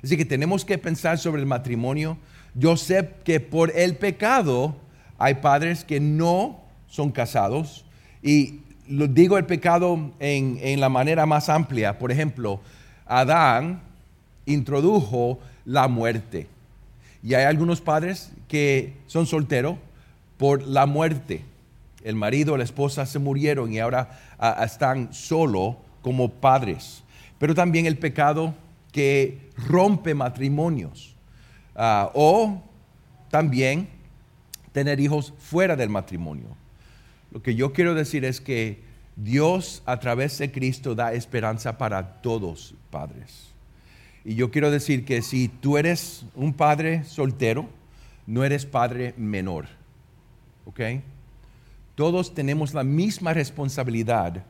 Así 0.04 0.18
que 0.18 0.26
tenemos 0.26 0.66
que 0.66 0.78
pensar 0.78 1.20
sobre 1.20 1.42
el 1.42 1.48
matrimonio. 1.48 2.18
Yo 2.56 2.76
sé 2.76 3.12
que 3.24 3.40
por 3.40 3.72
el 3.76 3.96
pecado 3.96 4.76
hay 5.18 5.36
padres 5.36 5.84
que 5.86 6.00
no 6.00 6.62
son 6.88 7.12
casados 7.12 7.86
y 8.24 8.62
lo 8.92 9.08
digo 9.08 9.38
el 9.38 9.46
pecado 9.46 10.12
en, 10.20 10.60
en 10.62 10.80
la 10.80 10.90
manera 10.90 11.26
más 11.26 11.50
amplia. 11.50 11.98
Por 11.98 12.12
ejemplo, 12.12 12.60
Adán 13.06 13.82
introdujo 14.46 15.40
la 15.66 15.88
muerte. 15.88 16.48
Y 17.24 17.34
hay 17.34 17.46
algunos 17.46 17.82
padres 17.82 18.32
que 18.48 18.94
son 19.08 19.26
solteros 19.26 19.78
por 20.38 20.64
la 20.64 20.86
muerte. 20.86 21.44
El 22.04 22.16
marido 22.16 22.58
la 22.58 22.64
esposa 22.64 23.06
se 23.06 23.20
murieron 23.20 23.72
y 23.72 23.80
ahora 23.80 24.20
ah, 24.40 24.64
están 24.66 25.14
solo 25.14 25.78
como 26.02 26.30
padres. 26.30 27.04
Pero 27.38 27.56
también 27.56 27.86
el 27.86 27.98
pecado 27.98 28.54
que 28.92 29.50
rompe 29.56 30.14
matrimonios. 30.14 31.16
Ah, 31.76 32.10
o 32.14 32.62
también 33.30 33.88
tener 34.72 35.00
hijos 35.00 35.34
fuera 35.38 35.76
del 35.76 35.90
matrimonio. 35.90 36.61
Lo 37.32 37.42
que 37.42 37.56
yo 37.56 37.74
quiero 37.74 37.96
decir 37.96 38.26
es 38.26 38.42
que 38.42 38.80
Dios 39.16 39.84
a 39.86 40.00
través 40.00 40.38
de 40.38 40.52
Cristo 40.52 40.96
da 40.96 41.14
esperanza 41.14 41.78
para 41.78 42.22
todos 42.22 42.76
padres. 42.90 43.52
Y 44.24 44.36
yo 44.36 44.52
quiero 44.52 44.70
decir 44.70 45.06
que 45.06 45.22
si 45.22 45.48
tú 45.48 45.78
eres 45.78 46.26
un 46.36 46.54
padre 46.54 47.04
soltero, 47.06 47.68
no 48.28 48.44
eres 48.44 48.66
padre 48.66 49.14
menor. 49.18 49.68
¿Ok? 50.66 50.80
Todos 51.96 52.34
tenemos 52.34 52.74
la 52.74 52.84
misma 52.84 53.34
responsabilidad 53.34 54.46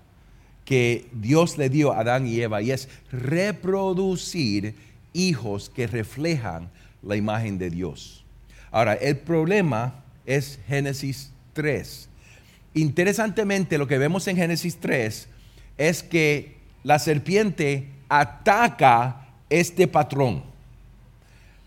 que 0.65 1.07
Dios 1.13 1.57
le 1.57 1.69
dio 1.69 1.91
a 1.91 2.01
Adán 2.01 2.27
y 2.27 2.39
Eva 2.39 2.61
y 2.61 2.71
es 2.71 2.89
reproducir 3.11 4.75
hijos 5.13 5.69
que 5.69 5.87
reflejan 5.87 6.69
la 7.01 7.15
imagen 7.15 7.57
de 7.57 7.69
Dios. 7.69 8.23
Ahora, 8.71 8.93
el 8.93 9.17
problema 9.17 10.03
es 10.25 10.59
Génesis 10.67 11.31
3. 11.53 12.10
Interesantemente, 12.73 13.77
lo 13.77 13.87
que 13.87 13.97
vemos 13.97 14.27
en 14.27 14.37
Génesis 14.37 14.77
3 14.79 15.27
es 15.77 16.03
que 16.03 16.57
la 16.83 16.99
serpiente 16.99 17.89
ataca 18.07 19.27
este 19.49 19.87
patrón. 19.87 20.43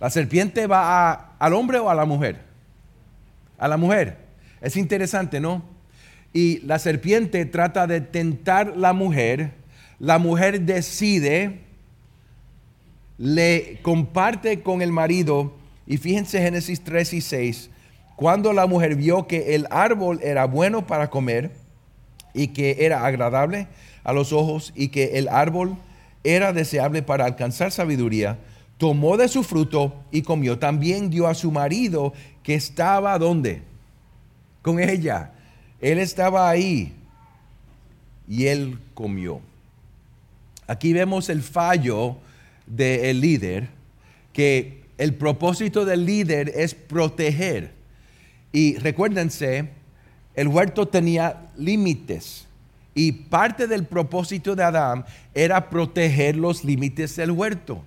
La 0.00 0.10
serpiente 0.10 0.66
va 0.66 1.36
al 1.38 1.52
hombre 1.54 1.78
o 1.78 1.90
a 1.90 1.94
la 1.94 2.04
mujer. 2.04 2.42
A 3.58 3.68
la 3.68 3.76
mujer. 3.76 4.18
Es 4.60 4.76
interesante, 4.76 5.40
¿no? 5.40 5.62
Y 6.32 6.60
la 6.60 6.78
serpiente 6.78 7.44
trata 7.46 7.86
de 7.86 8.00
tentar 8.00 8.76
la 8.76 8.92
mujer. 8.92 9.52
La 9.98 10.18
mujer 10.18 10.62
decide, 10.62 11.60
le 13.18 13.78
comparte 13.82 14.62
con 14.62 14.82
el 14.82 14.90
marido. 14.90 15.56
Y 15.86 15.98
fíjense 15.98 16.40
Génesis 16.40 16.82
3 16.82 17.12
y 17.12 17.20
6. 17.20 17.70
Cuando 18.16 18.52
la 18.52 18.66
mujer 18.66 18.94
vio 18.94 19.26
que 19.26 19.54
el 19.54 19.66
árbol 19.70 20.20
era 20.22 20.44
bueno 20.46 20.86
para 20.86 21.10
comer 21.10 21.50
y 22.32 22.48
que 22.48 22.78
era 22.80 23.04
agradable 23.04 23.66
a 24.04 24.12
los 24.12 24.32
ojos 24.32 24.72
y 24.76 24.88
que 24.88 25.18
el 25.18 25.28
árbol 25.28 25.76
era 26.22 26.52
deseable 26.52 27.02
para 27.02 27.24
alcanzar 27.24 27.72
sabiduría, 27.72 28.38
tomó 28.78 29.16
de 29.16 29.28
su 29.28 29.42
fruto 29.42 29.94
y 30.10 30.22
comió. 30.22 30.58
También 30.58 31.10
dio 31.10 31.26
a 31.26 31.34
su 31.34 31.50
marido 31.50 32.12
que 32.42 32.54
estaba 32.54 33.18
donde? 33.18 33.62
Con 34.62 34.78
ella. 34.78 35.32
Él 35.80 35.98
estaba 35.98 36.48
ahí 36.48 36.94
y 38.28 38.46
él 38.46 38.78
comió. 38.94 39.40
Aquí 40.66 40.92
vemos 40.92 41.28
el 41.28 41.42
fallo 41.42 42.16
del 42.66 43.20
líder, 43.20 43.68
que 44.32 44.82
el 44.96 45.14
propósito 45.14 45.84
del 45.84 46.06
líder 46.06 46.52
es 46.54 46.74
proteger 46.74 47.72
y 48.54 48.76
recuérdense, 48.76 49.68
el 50.36 50.46
huerto 50.46 50.86
tenía 50.86 51.48
límites. 51.58 52.46
Y 52.94 53.10
parte 53.10 53.66
del 53.66 53.84
propósito 53.84 54.54
de 54.54 54.62
Adán 54.62 55.04
era 55.34 55.68
proteger 55.68 56.36
los 56.36 56.62
límites 56.62 57.16
del 57.16 57.32
huerto. 57.32 57.82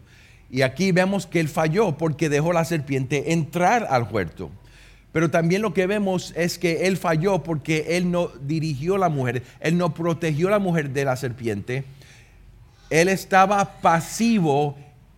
Y 0.51 0.63
aquí 0.63 0.91
vemos 0.91 1.25
que 1.25 1.39
él 1.39 1.47
falló 1.47 1.97
porque 1.97 2.27
dejó 2.27 2.51
la 2.51 2.65
serpiente 2.65 3.31
entrar 3.31 3.87
al 3.89 4.11
huerto. 4.11 4.51
Pero 5.13 5.31
también 5.31 5.61
lo 5.61 5.73
que 5.73 5.87
vemos 5.87 6.33
es 6.35 6.59
que 6.59 6.85
él 6.85 6.97
falló 6.97 7.43
porque 7.43 7.85
él 7.95 8.11
no 8.11 8.27
dirigió 8.27 8.95
a 8.95 8.99
la 8.99 9.09
mujer, 9.09 9.43
él 9.61 9.77
no 9.77 9.93
protegió 9.93 10.49
a 10.49 10.51
la 10.51 10.59
mujer 10.59 10.89
de 10.89 11.05
la 11.05 11.15
serpiente. 11.15 11.85
Él 12.89 13.07
estaba 13.07 13.79
pasivo 13.79 14.75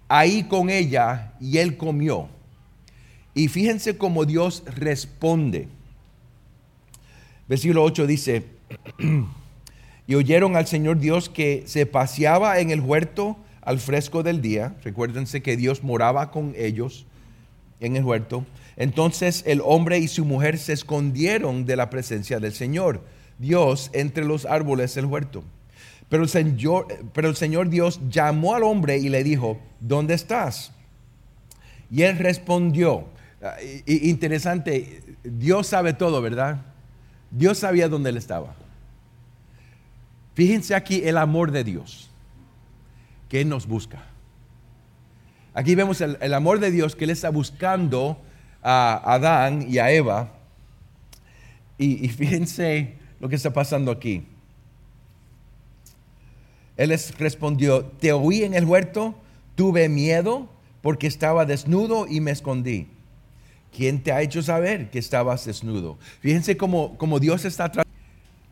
ahí 0.07 0.43
con 0.43 0.69
ella 0.69 1.31
y 1.39 1.57
él 1.57 1.75
comió. 1.75 2.29
Y 3.33 3.47
fíjense 3.47 3.97
cómo 3.97 4.25
Dios 4.25 4.63
responde. 4.65 5.67
Versículo 7.47 7.83
8 7.83 8.07
dice, 8.07 8.43
y 10.07 10.15
oyeron 10.15 10.55
al 10.55 10.67
Señor 10.67 10.99
Dios 10.99 11.29
que 11.29 11.63
se 11.65 11.85
paseaba 11.85 12.59
en 12.59 12.71
el 12.71 12.81
huerto 12.81 13.37
al 13.61 13.79
fresco 13.79 14.23
del 14.23 14.41
día. 14.41 14.75
Recuérdense 14.83 15.41
que 15.41 15.57
Dios 15.57 15.83
moraba 15.83 16.31
con 16.31 16.53
ellos 16.57 17.05
en 17.79 17.95
el 17.95 18.03
huerto. 18.03 18.45
Entonces 18.75 19.43
el 19.45 19.61
hombre 19.63 19.99
y 19.99 20.07
su 20.07 20.25
mujer 20.25 20.57
se 20.57 20.73
escondieron 20.73 21.65
de 21.65 21.75
la 21.75 21.89
presencia 21.89 22.39
del 22.39 22.53
Señor, 22.53 23.03
Dios, 23.37 23.89
entre 23.93 24.25
los 24.25 24.45
árboles 24.45 24.95
del 24.95 25.05
huerto. 25.05 25.43
Pero 26.09 26.23
el, 26.23 26.29
Señor, 26.29 26.87
pero 27.13 27.29
el 27.29 27.35
Señor 27.35 27.69
Dios 27.69 27.99
llamó 28.09 28.55
al 28.55 28.63
hombre 28.63 28.97
y 28.97 29.09
le 29.09 29.23
dijo, 29.23 29.59
¿dónde 29.79 30.15
estás? 30.15 30.71
Y 31.91 32.01
él 32.03 32.17
respondió, 32.17 33.05
interesante, 33.85 35.03
Dios 35.23 35.67
sabe 35.67 35.93
todo, 35.93 36.21
¿verdad? 36.21 36.61
Dios 37.31 37.59
sabía 37.59 37.87
dónde 37.87 38.09
él 38.09 38.17
estaba. 38.17 38.55
Fíjense 40.39 40.73
aquí 40.73 41.01
el 41.03 41.17
amor 41.17 41.51
de 41.51 41.65
Dios, 41.65 42.09
que 43.27 43.41
Él 43.41 43.49
nos 43.49 43.67
busca. 43.67 44.05
Aquí 45.53 45.75
vemos 45.75 45.99
el, 45.99 46.33
amor 46.33 46.61
de 46.61 46.71
Dios 46.71 46.95
que 46.95 47.03
Él 47.03 47.09
está 47.09 47.29
buscando 47.29 48.21
a 48.63 49.13
Adán 49.13 49.65
y 49.67 49.79
a 49.79 49.91
Eva. 49.91 50.31
Y, 51.77 52.05
y 52.05 52.07
fíjense 52.07 52.95
lo 53.19 53.27
que 53.27 53.35
está 53.35 53.51
pasando 53.51 53.91
aquí. 53.91 54.25
Él 56.77 56.87
les 56.87 57.17
respondió, 57.17 57.83
te 57.83 58.13
oí 58.13 58.43
en 58.43 58.53
el 58.53 58.63
huerto, 58.63 59.15
tuve 59.55 59.89
miedo 59.89 60.47
porque 60.81 61.07
estaba 61.07 61.45
desnudo 61.45 62.07
y 62.07 62.21
me 62.21 62.31
escondí. 62.31 62.87
¿Quién 63.75 64.01
te 64.01 64.11
ha 64.11 64.21
hecho 64.21 64.41
saber 64.41 64.89
que 64.89 64.99
estabas 64.99 65.45
desnudo? 65.45 65.97
Fíjense 66.21 66.57
cómo, 66.57 67.19
Dios 67.19 67.45
está, 67.45 67.71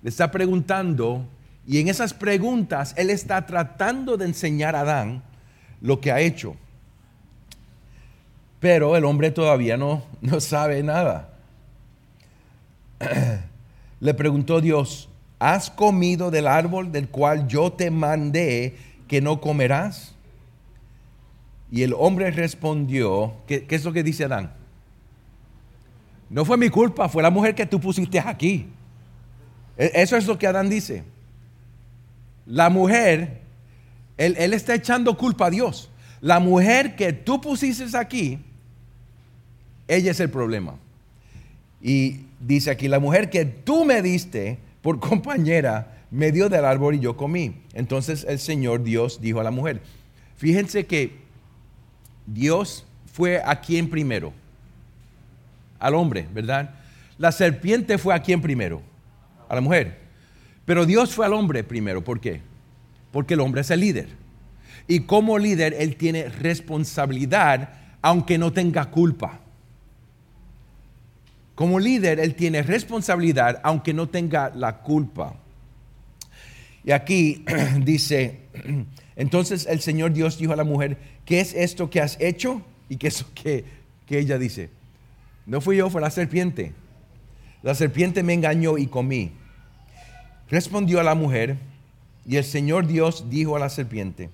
le 0.01 0.09
está 0.09 0.31
preguntando 0.31 1.25
y 1.65 1.79
en 1.79 1.89
esas 1.89 2.13
preguntas 2.13 2.93
Él 2.97 3.09
está 3.09 3.45
tratando 3.45 4.15
de 4.15 4.25
enseñar 4.25 4.75
a 4.75 4.81
Adán 4.81 5.23
lo 5.81 5.99
que 5.99 6.11
ha 6.11 6.21
hecho. 6.21 6.55
Pero 8.59 8.95
el 8.95 9.05
hombre 9.05 9.31
todavía 9.31 9.77
no, 9.77 10.03
no 10.21 10.39
sabe 10.39 10.81
nada. 10.81 11.33
Le 13.99 14.13
preguntó 14.13 14.61
Dios, 14.61 15.09
¿has 15.39 15.69
comido 15.69 16.31
del 16.31 16.47
árbol 16.47 16.91
del 16.91 17.09
cual 17.09 17.47
yo 17.47 17.71
te 17.71 17.91
mandé 17.91 18.75
que 19.07 19.21
no 19.21 19.41
comerás? 19.41 20.15
Y 21.71 21.83
el 21.83 21.93
hombre 21.93 22.31
respondió, 22.31 23.33
¿qué, 23.45 23.65
qué 23.65 23.75
es 23.75 23.83
lo 23.83 23.93
que 23.93 24.03
dice 24.03 24.23
Adán? 24.23 24.56
No 26.29 26.45
fue 26.45 26.57
mi 26.57 26.69
culpa, 26.69 27.07
fue 27.09 27.23
la 27.23 27.29
mujer 27.29 27.55
que 27.55 27.65
tú 27.65 27.79
pusiste 27.79 28.19
aquí. 28.19 28.67
E, 29.77 29.91
eso 29.93 30.17
es 30.17 30.25
lo 30.27 30.37
que 30.37 30.47
Adán 30.47 30.69
dice. 30.69 31.03
La 32.45 32.69
mujer 32.69 33.41
Él, 34.17 34.53
está 34.53 34.75
echando 34.75 35.17
culpa 35.17 35.47
a 35.47 35.49
Dios. 35.49 35.89
La 36.21 36.39
mujer 36.39 36.95
que 36.95 37.13
tú 37.13 37.39
pusiste 37.39 37.85
aquí, 37.97 38.39
ella 39.87 40.11
es 40.11 40.19
el 40.19 40.29
problema. 40.29 40.75
Y 41.81 42.21
dice 42.39 42.71
aquí, 42.71 42.87
la 42.87 42.99
mujer 42.99 43.29
que 43.29 43.45
tú 43.45 43.85
me 43.85 44.01
diste 44.01 44.59
por 44.81 44.99
compañera, 45.01 45.93
me 46.09 46.31
dio 46.31 46.49
del 46.49 46.65
árbol 46.65 46.95
y 46.95 46.99
yo 46.99 47.15
comí. 47.17 47.55
Entonces 47.73 48.25
el 48.27 48.39
Señor 48.39 48.83
Dios 48.83 49.21
dijo 49.21 49.39
a 49.39 49.43
la 49.43 49.51
mujer, 49.51 49.81
fíjense 50.35 50.85
que 50.85 51.17
Dios 52.25 52.85
fue 53.11 53.41
a 53.43 53.61
quien 53.61 53.89
primero, 53.89 54.33
al 55.79 55.95
hombre, 55.95 56.27
¿verdad? 56.33 56.75
La 57.17 57.31
serpiente 57.31 57.97
fue 57.97 58.13
a 58.13 58.21
quien 58.21 58.41
primero, 58.41 58.81
a 59.49 59.55
la 59.55 59.61
mujer. 59.61 59.99
Pero 60.65 60.85
Dios 60.85 61.13
fue 61.13 61.25
al 61.25 61.33
hombre 61.33 61.63
primero, 61.63 62.03
¿por 62.03 62.19
qué? 62.19 62.41
Porque 63.11 63.33
el 63.35 63.39
hombre 63.39 63.61
es 63.61 63.71
el 63.71 63.79
líder. 63.79 64.09
Y 64.87 65.01
como 65.01 65.37
líder, 65.37 65.73
él 65.73 65.95
tiene 65.95 66.29
responsabilidad, 66.29 67.69
aunque 68.01 68.37
no 68.37 68.53
tenga 68.53 68.85
culpa. 68.91 69.39
Como 71.55 71.79
líder, 71.79 72.19
él 72.19 72.35
tiene 72.35 72.61
responsabilidad, 72.61 73.59
aunque 73.63 73.93
no 73.93 74.07
tenga 74.07 74.51
la 74.53 74.77
culpa. 74.77 75.35
Y 76.83 76.91
aquí 76.91 77.43
dice, 77.83 78.41
entonces 79.15 79.65
el 79.69 79.81
Señor 79.81 80.13
Dios 80.13 80.37
dijo 80.37 80.53
a 80.53 80.55
la 80.55 80.63
mujer, 80.63 80.97
¿qué 81.25 81.39
es 81.39 81.53
esto 81.53 81.89
que 81.89 81.99
has 81.99 82.19
hecho? 82.21 82.61
Y 82.89 82.97
que, 82.97 83.07
eso, 83.07 83.25
que, 83.33 83.65
que 84.05 84.19
ella 84.19 84.37
dice, 84.37 84.69
no 85.47 85.61
fui 85.61 85.77
yo, 85.77 85.89
fue 85.89 86.01
la 86.01 86.11
serpiente. 86.11 86.73
La 87.63 87.73
serpiente 87.73 88.21
me 88.21 88.33
engañó 88.33 88.77
y 88.77 88.85
comí. 88.85 89.31
Respondió 90.49 90.99
a 90.99 91.03
la 91.03 91.15
mujer, 91.15 91.57
y 92.25 92.35
el 92.35 92.43
Señor 92.43 92.85
Dios 92.85 93.29
dijo 93.29 93.55
a 93.55 93.59
la 93.59 93.69
serpiente, 93.69 94.29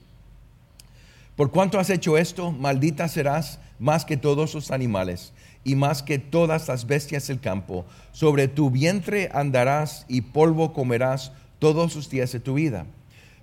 por 1.36 1.50
cuanto 1.50 1.80
has 1.80 1.90
hecho 1.90 2.18
esto, 2.18 2.52
maldita 2.52 3.08
serás 3.08 3.60
más 3.80 4.06
que 4.06 4.18
todos 4.18 4.54
los 4.54 4.70
animales 4.70 5.34
y 5.64 5.76
más 5.76 6.04
que 6.04 6.20
todas 6.20 6.68
las 6.68 6.86
bestias 6.86 7.28
del 7.28 7.40
campo. 7.40 7.86
Sobre 8.12 8.48
tu 8.48 8.70
vientre 8.70 9.30
andarás 9.34 10.06
y 10.08 10.22
polvo 10.22 10.74
comerás 10.74 11.32
todos 11.58 11.96
los 11.96 12.10
días 12.10 12.32
de 12.32 12.40
tu 12.40 12.56
vida. 12.56 12.86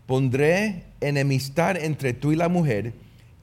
Pondré 0.06 0.84
enemistad 1.00 1.76
entre 1.76 2.12
tú 2.12 2.32
y 2.32 2.36
la 2.36 2.48
mujer, 2.48 2.92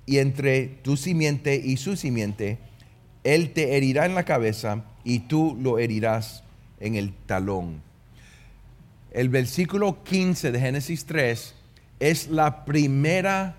y 0.05 0.19
entre 0.19 0.67
tu 0.67 0.95
simiente 0.95 1.55
y 1.55 1.77
su 1.77 1.97
simiente. 1.97 2.57
Él 3.27 3.51
te 3.53 3.75
herirá 3.75 4.05
en 4.05 4.15
la 4.15 4.23
cabeza 4.23 4.83
y 5.03 5.19
tú 5.19 5.57
lo 5.59 5.79
herirás 5.79 6.43
en 6.79 6.95
el 6.95 7.13
talón. 7.13 7.81
El 9.11 9.29
versículo 9.29 10.03
15 10.03 10.51
de 10.51 10.59
Génesis 10.59 11.05
3 11.05 11.55
es 11.99 12.27
la 12.27 12.65
primera 12.65 13.55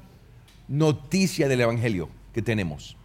noticia 0.68 1.48
del 1.48 1.62
Evangelio 1.62 2.08
que 2.32 2.42
tenemos 2.42 2.98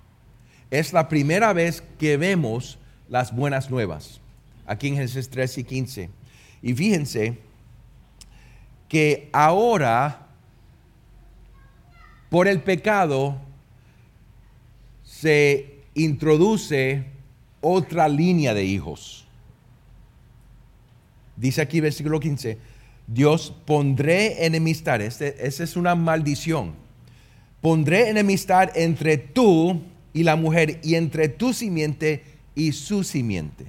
es 0.73 0.91
la 0.91 1.07
primera 1.07 1.53
vez 1.53 1.83
que 1.99 2.17
vemos 2.17 2.79
las 3.07 3.31
buenas 3.31 3.69
nuevas, 3.69 4.19
aquí 4.65 4.87
en 4.87 4.95
Génesis 4.95 5.29
3 5.29 5.59
y 5.59 5.63
15. 5.63 6.09
Y 6.63 6.73
fíjense 6.73 7.37
que 8.89 9.29
ahora, 9.31 10.29
por 12.31 12.47
el 12.47 12.59
pecado, 12.63 13.37
se 15.03 15.72
introduce 15.95 17.05
otra 17.61 18.07
línea 18.07 18.53
de 18.53 18.65
hijos. 18.65 19.25
Dice 21.35 21.61
aquí 21.61 21.79
versículo 21.79 22.19
15, 22.19 22.57
Dios 23.07 23.53
pondré 23.65 24.45
enemistad, 24.45 25.01
este, 25.01 25.45
esa 25.45 25.63
es 25.63 25.75
una 25.75 25.95
maldición, 25.95 26.73
pondré 27.61 28.09
enemistad 28.09 28.69
entre 28.75 29.17
tú 29.17 29.81
y 30.13 30.23
la 30.23 30.35
mujer 30.35 30.79
y 30.83 30.95
entre 30.95 31.27
tu 31.27 31.53
simiente 31.53 32.23
y 32.55 32.71
su 32.71 33.03
simiente. 33.03 33.65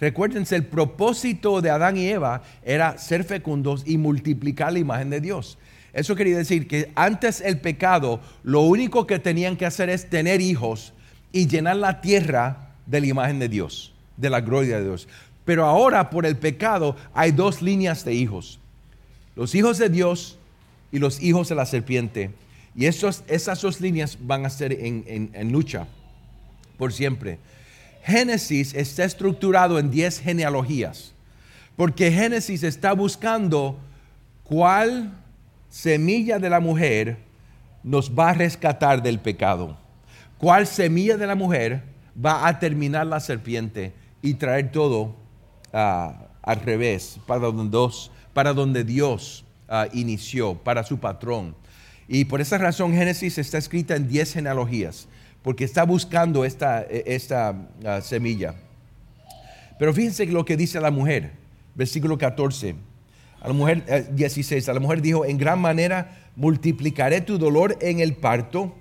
Recuérdense, 0.00 0.54
el 0.54 0.64
propósito 0.64 1.60
de 1.60 1.70
Adán 1.70 1.96
y 1.96 2.06
Eva 2.06 2.42
era 2.62 2.98
ser 2.98 3.24
fecundos 3.24 3.82
y 3.84 3.98
multiplicar 3.98 4.72
la 4.72 4.78
imagen 4.78 5.10
de 5.10 5.20
Dios. 5.20 5.58
Eso 5.92 6.14
quería 6.14 6.36
decir 6.36 6.68
que 6.68 6.92
antes 6.94 7.40
el 7.40 7.58
pecado, 7.58 8.20
lo 8.42 8.60
único 8.62 9.06
que 9.06 9.18
tenían 9.18 9.56
que 9.56 9.66
hacer 9.66 9.88
es 9.88 10.08
tener 10.10 10.40
hijos 10.40 10.92
y 11.32 11.46
llenar 11.46 11.76
la 11.76 12.00
tierra 12.00 12.72
de 12.86 13.00
la 13.00 13.06
imagen 13.06 13.38
de 13.38 13.48
Dios, 13.48 13.92
de 14.16 14.30
la 14.30 14.40
gloria 14.40 14.78
de 14.78 14.84
Dios. 14.84 15.08
Pero 15.44 15.64
ahora 15.64 16.10
por 16.10 16.26
el 16.26 16.36
pecado 16.36 16.96
hay 17.14 17.32
dos 17.32 17.62
líneas 17.62 18.04
de 18.04 18.14
hijos. 18.14 18.58
Los 19.34 19.54
hijos 19.54 19.78
de 19.78 19.88
Dios 19.88 20.38
y 20.92 20.98
los 20.98 21.22
hijos 21.22 21.48
de 21.48 21.54
la 21.54 21.66
serpiente. 21.66 22.30
Y 22.74 22.86
esas 22.86 23.60
dos 23.60 23.80
líneas 23.80 24.18
van 24.20 24.46
a 24.46 24.50
ser 24.50 24.72
en, 24.72 25.52
lucha 25.52 25.86
por 26.76 26.92
siempre. 26.92 27.38
Génesis 28.04 28.74
está 28.74 29.04
estructurado 29.04 29.78
en 29.78 29.90
10 29.90 30.20
genealogías, 30.20 31.12
porque 31.76 32.10
Génesis 32.12 32.62
está 32.62 32.92
buscando 32.92 33.78
cuál 34.44 35.12
semilla 35.68 36.38
de 36.38 36.50
la 36.50 36.60
mujer 36.60 37.18
nos 37.82 38.10
va 38.10 38.30
a 38.30 38.34
rescatar 38.34 39.02
del 39.02 39.18
pecado, 39.18 39.76
cuál 40.38 40.66
semilla 40.66 41.16
de 41.16 41.26
la 41.26 41.34
mujer 41.34 41.82
va 42.24 42.46
a 42.46 42.58
terminar 42.58 43.06
la 43.06 43.20
serpiente 43.20 43.92
y 44.22 44.34
traer 44.34 44.72
todo 44.72 45.14
ah, 45.72 46.28
al 46.42 46.60
revés, 46.60 47.20
para 47.26 47.40
donde, 47.40 47.88
para 48.32 48.52
donde 48.52 48.84
Dios 48.84 49.44
ah, 49.68 49.86
inició, 49.92 50.54
para 50.54 50.82
su 50.82 50.98
patrón. 50.98 51.54
Y 52.08 52.24
por 52.24 52.40
esa 52.40 52.58
razón 52.58 52.92
Génesis 52.92 53.38
está 53.38 53.58
escrita 53.58 53.94
en 53.94 54.08
10 54.08 54.34
genealogías, 54.34 55.08
porque 55.42 55.64
está 55.64 55.84
buscando 55.84 56.44
esta, 56.44 56.82
esta 56.82 57.54
ah, 57.84 58.00
semilla. 58.00 58.54
Pero 59.78 59.94
fíjense 59.94 60.26
lo 60.26 60.44
que 60.44 60.56
dice 60.56 60.80
la 60.80 60.90
mujer, 60.90 61.32
versículo 61.74 62.18
14. 62.18 62.87
A 63.40 63.48
la 63.48 63.54
mujer, 63.54 64.08
16, 64.14 64.66
eh, 64.66 64.70
a 64.70 64.74
la 64.74 64.80
mujer 64.80 65.00
dijo, 65.00 65.24
en 65.24 65.38
gran 65.38 65.60
manera 65.60 66.18
multiplicaré 66.36 67.20
tu 67.20 67.38
dolor 67.38 67.76
en 67.80 68.00
el 68.00 68.14
parto, 68.14 68.74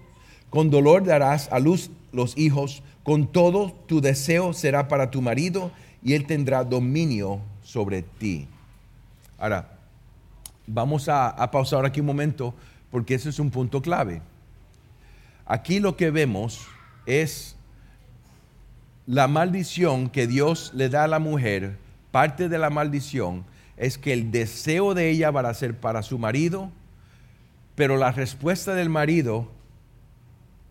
con 0.49 0.69
dolor 0.69 1.03
darás 1.03 1.51
a 1.51 1.59
luz 1.59 1.91
los 2.11 2.37
hijos, 2.37 2.81
con 3.03 3.31
todo 3.31 3.71
tu 3.87 4.01
deseo 4.01 4.53
será 4.53 4.87
para 4.87 5.11
tu 5.11 5.21
marido 5.21 5.71
y 6.03 6.13
él 6.13 6.25
tendrá 6.25 6.63
dominio 6.63 7.39
sobre 7.63 8.01
ti. 8.01 8.47
Ahora, 9.37 9.77
vamos 10.65 11.07
a, 11.09 11.29
a 11.29 11.51
pausar 11.51 11.85
aquí 11.85 11.99
un 11.99 12.05
momento 12.07 12.53
porque 12.89 13.15
ese 13.15 13.29
es 13.29 13.39
un 13.39 13.51
punto 13.51 13.81
clave. 13.81 14.21
Aquí 15.45 15.79
lo 15.79 15.95
que 15.95 16.11
vemos 16.11 16.67
es 17.05 17.55
la 19.05 19.27
maldición 19.27 20.09
que 20.09 20.27
Dios 20.27 20.71
le 20.73 20.89
da 20.89 21.05
a 21.05 21.07
la 21.07 21.19
mujer. 21.19 21.77
Parte 22.11 22.49
de 22.49 22.57
la 22.57 22.69
maldición 22.69 23.45
es 23.77 23.97
que 23.97 24.11
el 24.11 24.31
deseo 24.31 24.93
de 24.93 25.09
ella 25.09 25.31
va 25.31 25.47
a 25.47 25.53
ser 25.53 25.79
para 25.79 26.01
su 26.01 26.17
marido, 26.17 26.71
pero 27.75 27.95
la 27.97 28.11
respuesta 28.11 28.73
del 28.73 28.89
marido 28.89 29.51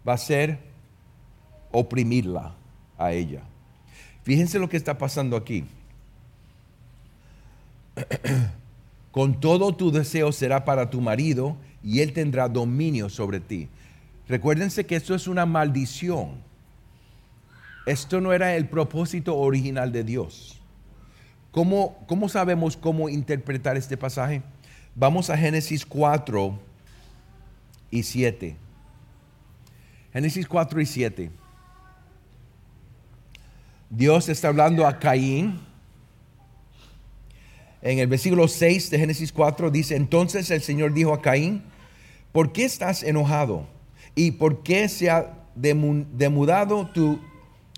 va 0.07 0.14
a 0.14 0.19
ser 0.19 0.59
oprimirla 1.71 2.55
a 2.99 3.12
ella. 3.12 3.42
Fíjense 4.25 4.59
lo 4.59 4.69
que 4.69 4.77
está 4.77 4.99
pasando 4.99 5.37
aquí. 5.37 5.64
Con 9.12 9.40
todo 9.40 9.75
tu 9.75 9.92
deseo 9.92 10.33
será 10.33 10.64
para 10.64 10.90
tu 10.90 11.01
marido 11.01 11.57
y 11.83 12.01
él 12.01 12.12
tendrá 12.12 12.49
dominio 12.49 13.09
sobre 13.09 13.40
ti. 13.40 13.69
Recuérdense 14.29 14.85
que 14.85 14.97
esto 14.97 15.14
es 15.14 15.29
una 15.29 15.47
maldición. 15.47 16.45
Esto 17.87 18.21
no 18.21 18.33
era 18.33 18.57
el 18.57 18.69
propósito 18.69 19.37
original 19.37 19.92
de 19.92 20.03
Dios. 20.03 20.61
¿Cómo, 21.57 22.05
¿Cómo, 22.07 22.29
sabemos 22.29 22.77
cómo 22.77 23.09
interpretar 23.09 23.79
este 23.79 23.97
pasaje? 23.97 24.42
Vamos 24.95 25.31
a 25.31 25.38
Génesis 25.38 25.87
4 25.87 26.59
y 27.90 28.03
7. 28.03 28.55
Génesis 30.12 30.47
4 30.47 30.81
y 30.83 30.85
7. 30.85 31.31
Dios 33.88 34.29
está 34.29 34.49
hablando 34.49 34.87
a 34.87 34.99
Caín 34.99 35.59
en 37.81 38.01
el 38.01 38.07
versículo 38.07 38.49
6 38.49 38.90
de 38.90 38.99
Génesis 38.99 39.33
4 39.33 39.71
dice, 39.71 39.97
entonces 39.97 40.51
el 40.51 40.61
Señor 40.61 40.92
dijo 40.92 41.14
a 41.14 41.23
Caín, 41.23 41.62
¿por 42.33 42.53
qué 42.53 42.66
estás 42.66 43.03
enojado? 43.03 43.66
¿Y 44.14 44.33
por 44.33 44.62
qué 44.62 44.90
se 44.90 45.09
ha 45.09 45.33
demudado 45.55 46.87
tu 46.88 47.19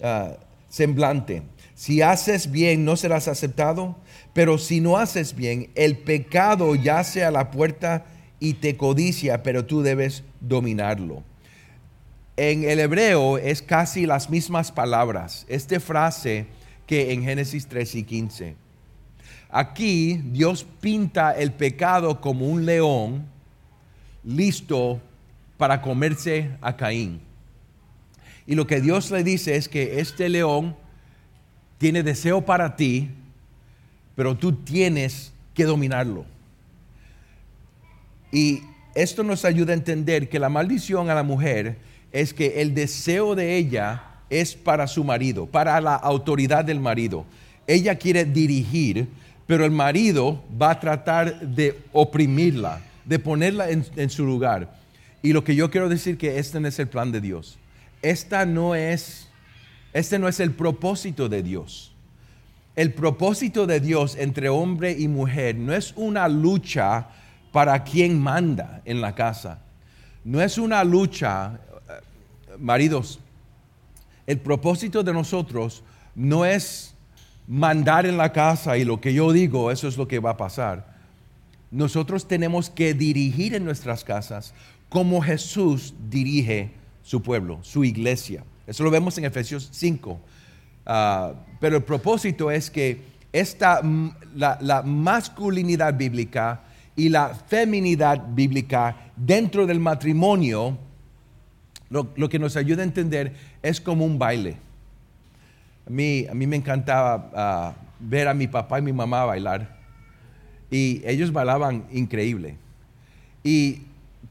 ah, 0.03 0.33
semblante? 0.69 1.45
Si 1.79 2.03
haces 2.03 2.51
bien, 2.51 2.85
no 2.85 2.97
serás 2.97 3.29
aceptado, 3.29 3.95
pero 4.33 4.59
si 4.59 4.81
no 4.81 4.97
haces 4.97 5.37
bien, 5.37 5.71
el 5.77 5.97
pecado 5.97 6.75
yace 6.75 7.23
a 7.23 7.31
la 7.31 7.53
puerta 7.53 8.05
y 8.41 8.55
te 8.55 8.77
codicia, 8.77 9.45
pero 9.45 9.65
tú 9.65 9.83
debes 9.83 10.25
dominarlo. 10.41 11.23
En 12.37 12.65
el 12.65 12.81
hebreo 12.81 13.39
es 13.39 13.63
casi 13.63 14.07
las 14.07 14.29
mismas 14.29 14.73
palabras, 14.73 15.47
esta 15.49 15.79
frase 15.79 16.47
que 16.85 17.13
en 17.13 17.23
Génesis 17.23 17.69
3 17.69 17.95
y 17.95 18.03
15. 18.03 18.57
Aquí 19.49 20.21
Dios 20.33 20.67
pinta 20.81 21.31
el 21.31 21.53
pecado 21.53 22.21
como 22.21 22.49
un 22.49 22.67
león 22.67 23.25
listo 24.25 25.01
para 25.57 25.81
comerse 25.81 26.51
a 26.61 26.77
Caín. 26.77 27.21
Y 28.49 28.57
lo 28.57 28.67
que 28.67 28.81
Dios 28.81 29.13
le 29.13 29.23
dice 29.23 29.55
es 29.55 29.69
que 29.69 30.01
este 30.01 30.29
león 30.29 30.75
tiene 31.79 32.03
deseo 32.03 32.45
para 32.45 32.77
ti, 32.77 33.11
pero 34.15 34.37
tú 34.37 34.53
tienes 34.53 35.33
que 35.55 35.65
dominarlo. 35.65 36.27
Y 38.31 38.61
esto 38.95 39.23
nos 39.23 39.45
ayuda 39.45 39.73
a 39.73 39.77
entender 39.77 40.29
que 40.29 40.39
la 40.39 40.49
maldición 40.49 41.09
a 41.09 41.15
la 41.15 41.23
mujer 41.23 41.79
es 42.13 42.35
que 42.35 42.61
el 42.61 42.75
deseo 42.75 43.35
de 43.35 43.57
ella 43.57 44.03
es 44.31 44.55
para 44.55 44.87
su 44.87 45.05
marido, 45.05 45.47
para 45.47 45.81
la 45.81 45.95
autoridad 45.95 46.65
del 46.65 46.81
marido. 46.81 47.25
Ella 47.67 47.97
quiere 47.97 48.25
dirigir, 48.25 49.09
pero 49.47 49.65
el 49.65 49.71
marido 49.71 50.43
va 50.61 50.73
a 50.73 50.81
tratar 50.81 51.41
de 51.41 51.79
oprimirla, 51.93 52.81
de 53.05 53.19
ponerla 53.19 53.71
en, 53.71 54.11
su 54.11 54.25
lugar. 54.25 54.75
Y 55.23 55.33
lo 55.33 55.45
que 55.45 55.55
yo 55.55 55.71
quiero 55.71 55.89
decir 55.89 56.19
que 56.19 56.39
este 56.39 56.61
no 56.61 56.69
es 56.69 56.79
el 56.79 56.89
plan 56.89 57.13
de 57.13 57.21
Dios. 57.21 57.59
Esta 58.03 58.47
no 58.47 58.75
es, 58.75 59.28
este 59.99 60.19
no 60.19 60.29
es 60.29 60.41
el 60.41 60.53
propósito 60.53 61.29
de 61.29 61.43
Dios. 61.43 61.95
El 62.77 62.95
propósito 62.95 63.67
de 63.67 63.81
Dios 63.81 64.17
entre 64.17 64.49
hombre 64.49 64.93
y 64.99 65.09
mujer 65.09 65.57
no 65.57 65.75
es 65.75 65.93
una 65.97 66.29
lucha 66.29 67.09
para 67.53 67.83
quien 67.83 68.21
manda 68.21 68.83
en 68.85 69.01
la 69.01 69.15
casa. 69.15 69.61
No 70.25 70.41
es 70.41 70.59
una 70.59 70.85
lucha, 70.85 71.59
eh, 71.89 72.57
maridos, 72.59 73.19
el 74.27 74.39
propósito 74.39 75.03
de 75.03 75.13
nosotros 75.13 75.83
no 76.15 76.45
es 76.45 76.95
mandar 77.49 78.05
en 78.07 78.17
la 78.17 78.33
casa 78.33 78.77
y 78.77 78.85
lo 78.85 79.01
que 79.01 79.15
yo 79.15 79.33
digo, 79.33 79.71
eso 79.71 79.89
es 79.89 79.97
lo 79.97 80.07
que 80.07 80.19
va 80.19 80.31
a 80.31 80.37
pasar. 80.37 80.99
Nosotros 81.71 82.29
tenemos 82.29 82.71
que 82.71 82.95
dirigir 82.95 83.55
en 83.55 83.65
nuestras 83.65 84.05
casas 84.05 84.55
como 84.89 85.21
Jesús 85.21 85.95
dirige 86.09 86.71
su 87.03 87.23
pueblo, 87.23 87.59
su 87.63 87.85
iglesia. 87.85 88.45
Eso 88.69 88.85
lo 88.85 88.91
vemos 88.91 89.17
en 89.17 89.25
Efesios 89.25 89.71
5. 89.73 90.21
Ah, 90.85 91.33
pero 91.59 91.79
el 91.79 91.83
propósito 91.83 92.51
es 92.51 92.71
que 92.71 93.03
esta, 93.33 93.81
la, 94.35 94.59
la 94.61 94.83
masculinidad 94.83 95.95
bíblica 95.95 96.61
y 96.95 97.09
la 97.09 97.29
feminidad 97.29 98.23
bíblica 98.29 98.95
dentro 99.17 99.67
del 99.67 99.81
matrimonio, 99.81 100.77
lo, 101.89 102.29
que 102.29 102.39
nos 102.39 102.57
ayuda 102.57 102.83
a 102.83 102.85
entender 102.85 103.33
es 103.63 103.81
como 103.81 104.05
un 104.05 104.19
baile. 104.19 104.57
A 105.87 105.91
mí, 105.91 106.27
a 106.31 106.35
mí 106.35 106.47
me 106.47 106.57
encantaba 106.57 107.31
ah, 107.35 107.75
ver 107.99 108.29
a 108.29 108.35
mi 108.35 108.49
papá 108.49 108.81
y 108.81 108.83
mi 108.83 108.93
mamá 108.93 109.25
bailar. 109.25 109.79
Y 110.71 111.01
ellos 111.07 111.33
bailaban 111.33 111.87
increíble. 111.91 112.57
Y 113.43 113.83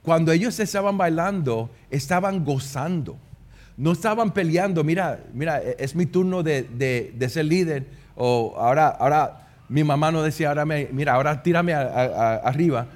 cuando 0.04 0.32
ellos 0.32 0.60
estaban 0.60 0.96
bailando, 0.96 1.72
estaban 1.90 2.46
gozando. 2.46 3.18
No 3.78 3.92
estaban 3.92 4.34
peleando, 4.34 4.84
mira, 4.84 5.20
mira, 5.34 5.62
e, 5.62 5.78
es 5.80 5.96
mi 5.96 6.06
turno 6.06 6.44
de, 6.44 6.64
de 6.64 7.30
ser 7.30 7.46
líder. 7.46 7.86
O 8.16 8.56
ahora, 8.58 8.88
ahora 8.88 9.48
mi 9.70 9.84
mamá 9.84 10.12
no 10.12 10.24
decía, 10.24 10.50
ahora 10.50 10.66
mira, 10.66 11.14
ahora 11.14 11.44
tírame 11.44 11.74
arriba. 11.74 12.88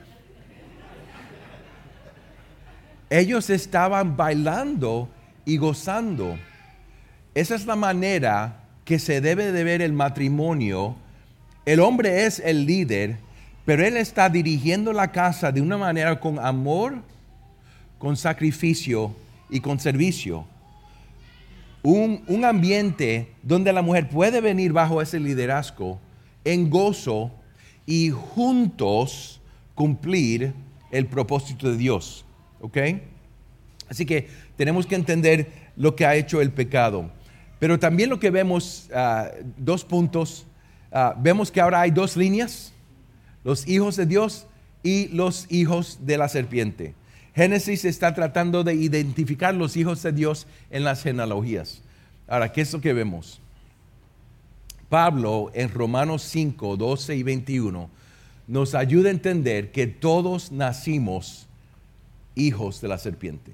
Ellos 3.10 3.50
estaban 3.50 4.16
bailando 4.16 5.10
y 5.44 5.58
gozando. 5.58 6.38
Esa 7.36 7.56
es 7.56 7.66
la 7.66 7.76
manera 7.76 8.64
que 8.86 9.00
se 9.00 9.20
debe 9.20 9.52
de 9.52 9.64
ver 9.64 9.82
el 9.82 9.92
matrimonio. 9.92 10.96
El 11.66 11.82
hombre 11.82 12.26
es 12.26 12.40
el 12.40 12.66
líder, 12.66 13.18
pero 13.66 13.86
él 13.86 13.98
está 13.98 14.30
dirigiendo 14.30 14.94
la 14.94 15.12
casa 15.12 15.52
de 15.52 15.62
una 15.62 15.78
manera 15.78 16.20
con 16.20 16.40
amor, 16.40 16.96
con 18.00 18.16
sacrificio 18.16 19.14
y 19.50 19.60
con 19.60 19.80
servicio. 19.80 20.46
Un, 21.84 22.24
un 22.28 22.46
ambiente 22.46 23.34
donde 23.42 23.74
la 23.74 23.82
mujer 23.82 24.10
puede 24.10 24.42
venir 24.42 24.72
bajo 24.72 25.02
ese 25.02 25.20
liderazgo 25.20 26.00
en 26.44 26.70
gozo 26.70 27.32
y 27.86 28.10
juntos 28.10 29.42
cumplir 29.74 30.54
el 30.92 31.08
propósito 31.08 31.70
de 31.70 31.78
Dios. 31.78 32.26
¿Ok? 32.60 32.78
Así 33.90 34.06
que 34.06 34.28
tenemos 34.56 34.86
que 34.86 34.96
entender 34.96 35.52
lo 35.76 35.96
que 35.96 36.06
ha 36.06 36.16
hecho 36.16 36.40
el 36.42 36.52
pecado. 36.52 37.12
Pero 37.60 37.78
también 37.78 38.10
lo 38.10 38.20
que 38.20 38.30
vemos, 38.30 38.90
ah, 38.94 39.30
dos 39.58 39.84
puntos, 39.84 40.46
ah, 40.92 41.16
vemos 41.18 41.52
que 41.52 41.62
ahora 41.62 41.82
hay 41.82 41.92
dos 41.92 42.16
líneas, 42.16 42.74
los 43.44 43.68
hijos 43.68 43.96
de 43.96 44.06
Dios 44.06 44.48
y 44.84 45.10
los 45.10 45.46
hijos 45.52 46.00
de 46.02 46.18
la 46.18 46.28
serpiente. 46.28 46.96
Génesis 47.36 47.86
está 47.86 48.14
tratando 48.14 48.64
de 48.64 48.74
identificar 48.74 49.54
los 49.54 49.78
hijos 49.78 50.04
de 50.04 50.12
Dios 50.12 50.48
en 50.70 50.84
las 50.84 51.04
genealogías. 51.04 51.82
Ahora, 52.28 52.52
¿qué 52.52 52.62
es 52.62 52.74
lo 52.74 52.82
que 52.82 52.94
vemos? 52.94 53.40
Pablo 54.90 55.52
en 55.54 55.70
Romanos 55.70 56.24
5, 56.24 56.76
12 56.76 57.16
y 57.16 57.24
21 57.24 57.90
nos 58.48 58.76
ayuda 58.76 59.08
a 59.08 59.14
entender 59.14 59.72
que 59.72 59.88
todos 59.88 60.52
nacimos 60.52 61.48
hijos 62.36 62.82
de 62.82 62.88
la 62.90 62.98
serpiente. 62.98 63.54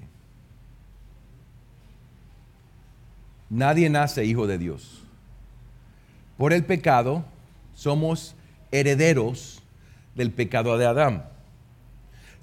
Nadie 3.48 3.88
nace 3.88 4.24
hijo 4.24 4.48
de 4.48 4.58
Dios. 4.58 5.02
Por 6.36 6.52
el 6.52 6.64
pecado 6.64 7.24
somos 7.74 8.34
herederos 8.72 9.62
del 10.16 10.32
pecado 10.32 10.76
de 10.78 10.86
Adán. 10.86 11.24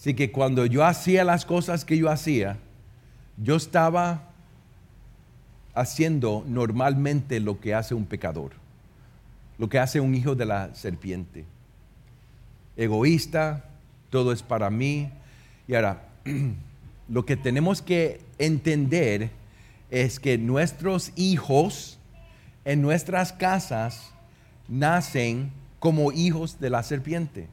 Así 0.05 0.13
que 0.13 0.31
cuando 0.31 0.67
yo 0.67 0.85
hacía 0.85 1.23
las 1.23 1.45
cosas 1.45 1.83
que 1.83 1.97
yo 1.97 2.11
hacía, 2.11 2.59
yo 3.41 3.55
estaba 3.55 4.29
haciendo 5.73 6.45
normalmente 6.47 7.39
lo 7.39 7.59
que 7.59 7.73
hace 7.73 7.95
un 7.95 8.05
pecador 8.05 8.51
lo 9.57 9.67
que 9.67 9.79
hace 9.79 9.99
un 9.99 10.13
hijo 10.13 10.35
de 10.35 10.45
la 10.45 10.75
serpiente. 10.75 11.43
Egoísta, 12.77 13.65
todo 14.11 14.31
es 14.31 14.43
para 14.43 14.69
mí. 14.69 15.09
Y 15.67 15.73
ahora, 15.73 16.03
lo 17.09 17.25
que 17.25 17.35
tenemos 17.35 17.81
que 17.81 18.21
entender 18.37 19.31
es 19.89 20.19
que 20.19 20.37
nuestros 20.37 21.13
hijos 21.15 21.97
en 22.63 22.83
nuestras 22.83 23.33
casas 23.33 24.11
nacen 24.67 25.51
como 25.79 26.11
hijos 26.11 26.59
de 26.59 26.69
la 26.69 26.83
serpiente. 26.83 27.47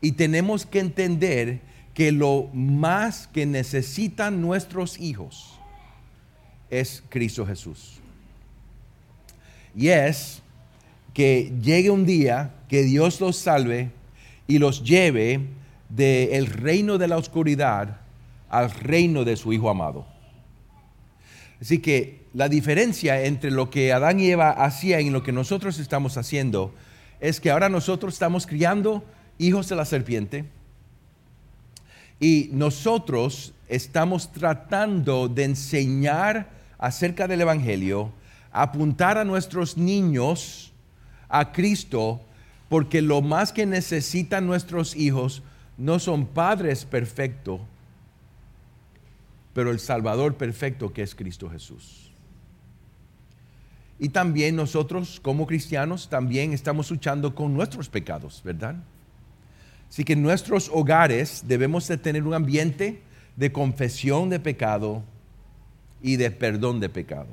Y 0.00 0.12
tenemos 0.12 0.64
que 0.64 0.78
entender 0.78 1.71
que 1.94 2.12
lo 2.12 2.48
más 2.54 3.26
que 3.26 3.46
necesitan 3.46 4.40
nuestros 4.40 4.98
hijos 4.98 5.58
es 6.70 7.02
Cristo 7.08 7.46
Jesús. 7.46 8.00
Y 9.76 9.88
es 9.88 10.42
que 11.12 11.52
llegue 11.62 11.90
un 11.90 12.06
día 12.06 12.54
que 12.68 12.82
Dios 12.82 13.20
los 13.20 13.36
salve 13.36 13.90
y 14.46 14.58
los 14.58 14.82
lleve 14.82 15.40
del 15.88 16.46
reino 16.46 16.96
de 16.96 17.08
la 17.08 17.18
oscuridad 17.18 18.00
al 18.48 18.70
reino 18.70 19.24
de 19.24 19.36
su 19.36 19.52
Hijo 19.52 19.68
amado. 19.68 20.06
Así 21.60 21.78
que 21.78 22.22
la 22.34 22.48
diferencia 22.48 23.22
entre 23.24 23.50
lo 23.50 23.70
que 23.70 23.92
Adán 23.92 24.18
y 24.18 24.30
Eva 24.30 24.50
hacían 24.50 25.02
y 25.02 25.10
lo 25.10 25.22
que 25.22 25.32
nosotros 25.32 25.78
estamos 25.78 26.16
haciendo 26.16 26.74
es 27.20 27.40
que 27.40 27.50
ahora 27.50 27.68
nosotros 27.68 28.14
estamos 28.14 28.46
criando 28.46 29.04
hijos 29.38 29.68
de 29.68 29.76
la 29.76 29.84
serpiente 29.84 30.46
y 32.22 32.50
nosotros 32.52 33.52
estamos 33.66 34.30
tratando 34.30 35.26
de 35.26 35.42
enseñar 35.42 36.50
acerca 36.78 37.26
del 37.26 37.40
Evangelio, 37.40 38.12
apuntar 38.52 39.18
a 39.18 39.24
nuestros 39.24 39.76
niños 39.76 40.72
a 41.28 41.50
Cristo, 41.50 42.20
porque 42.68 43.02
lo 43.02 43.22
más 43.22 43.52
que 43.52 43.66
necesitan 43.66 44.46
nuestros 44.46 44.94
hijos 44.94 45.42
no 45.76 45.98
son 45.98 46.26
padres 46.26 46.84
perfectos, 46.84 47.60
pero 49.52 49.72
el 49.72 49.80
Salvador 49.80 50.36
perfecto 50.36 50.92
que 50.92 51.02
es 51.02 51.16
Cristo 51.16 51.50
Jesús. 51.50 52.12
Y 53.98 54.10
también 54.10 54.54
nosotros 54.54 55.18
como 55.18 55.48
cristianos 55.48 56.08
también 56.08 56.52
estamos 56.52 56.88
luchando 56.88 57.34
con 57.34 57.52
nuestros 57.52 57.88
pecados, 57.88 58.42
¿verdad? 58.44 58.76
Así 59.92 60.04
que 60.04 60.14
en 60.14 60.22
nuestros 60.22 60.70
hogares 60.72 61.44
debemos 61.46 61.86
de 61.86 61.98
tener 61.98 62.24
un 62.24 62.32
ambiente 62.32 63.02
de 63.36 63.52
confesión 63.52 64.30
de 64.30 64.40
pecado 64.40 65.04
y 66.00 66.16
de 66.16 66.32
perdón 66.32 66.80
de 66.80 66.88
pecado 66.88 67.28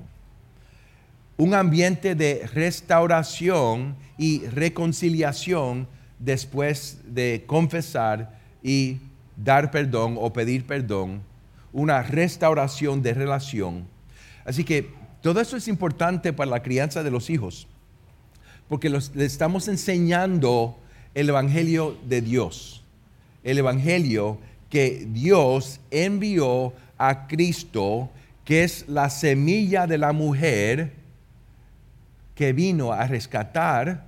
un 1.40 1.54
ambiente 1.54 2.16
de 2.16 2.46
restauración 2.54 3.96
y 4.18 4.46
reconciliación 4.48 5.88
después 6.20 7.00
de 7.06 7.46
confesar 7.48 8.38
y 8.62 8.98
dar 9.38 9.72
perdón 9.72 10.18
o 10.20 10.34
pedir 10.34 10.68
perdón, 10.68 11.22
una 11.72 12.04
restauración 12.04 13.02
de 13.02 13.14
relación. 13.14 13.88
Así 14.44 14.66
que 14.66 14.92
todo 15.22 15.40
eso 15.40 15.56
es 15.56 15.70
importante 15.70 16.34
para 16.34 16.52
la 16.52 16.62
crianza 16.62 17.04
de 17.04 17.12
los 17.12 17.30
hijos, 17.30 17.70
porque 18.68 18.90
les 18.90 19.16
estamos 19.16 19.70
enseñando 19.70 20.78
el 21.20 21.28
Evangelio 21.28 21.98
de 22.08 22.22
Dios, 22.22 22.82
el 23.44 23.58
Evangelio 23.58 24.38
que 24.70 25.06
Dios 25.12 25.82
envió 25.92 26.72
a 26.98 27.28
Cristo, 27.28 28.10
que 28.46 28.64
es 28.64 28.88
la 28.88 29.10
semilla 29.10 29.86
de 29.86 29.98
la 29.98 30.14
mujer 30.14 30.94
que 32.36 32.54
vino 32.54 32.94
a 32.94 33.06
rescatar 33.06 34.06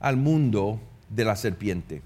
al 0.00 0.16
mundo 0.16 0.80
de 1.10 1.24
la 1.26 1.36
serpiente. 1.36 2.00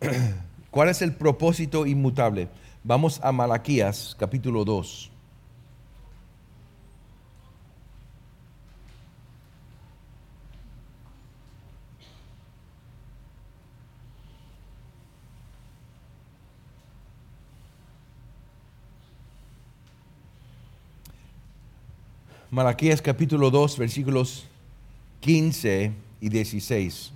¿Cuál 0.72 0.88
es 0.88 1.02
el 1.02 1.12
propósito 1.12 1.86
inmutable? 1.86 2.48
Vamos 2.82 3.20
a 3.22 3.30
Malaquías 3.30 4.16
capítulo 4.18 4.64
2. 4.64 5.11
Malaquías 22.52 23.00
capítulo 23.00 23.50
2, 23.50 23.78
versículos 23.78 24.44
15 25.20 25.90
y 26.20 26.28
16. 26.28 27.10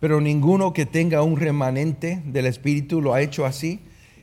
Pero 0.00 0.22
ninguno 0.22 0.72
que 0.72 0.86
tenga 0.86 1.22
un 1.22 1.36
remanente 1.36 2.22
del 2.24 2.46
Espíritu 2.46 3.02
lo 3.02 3.12
ha 3.12 3.20
hecho 3.20 3.44
así. 3.44 3.80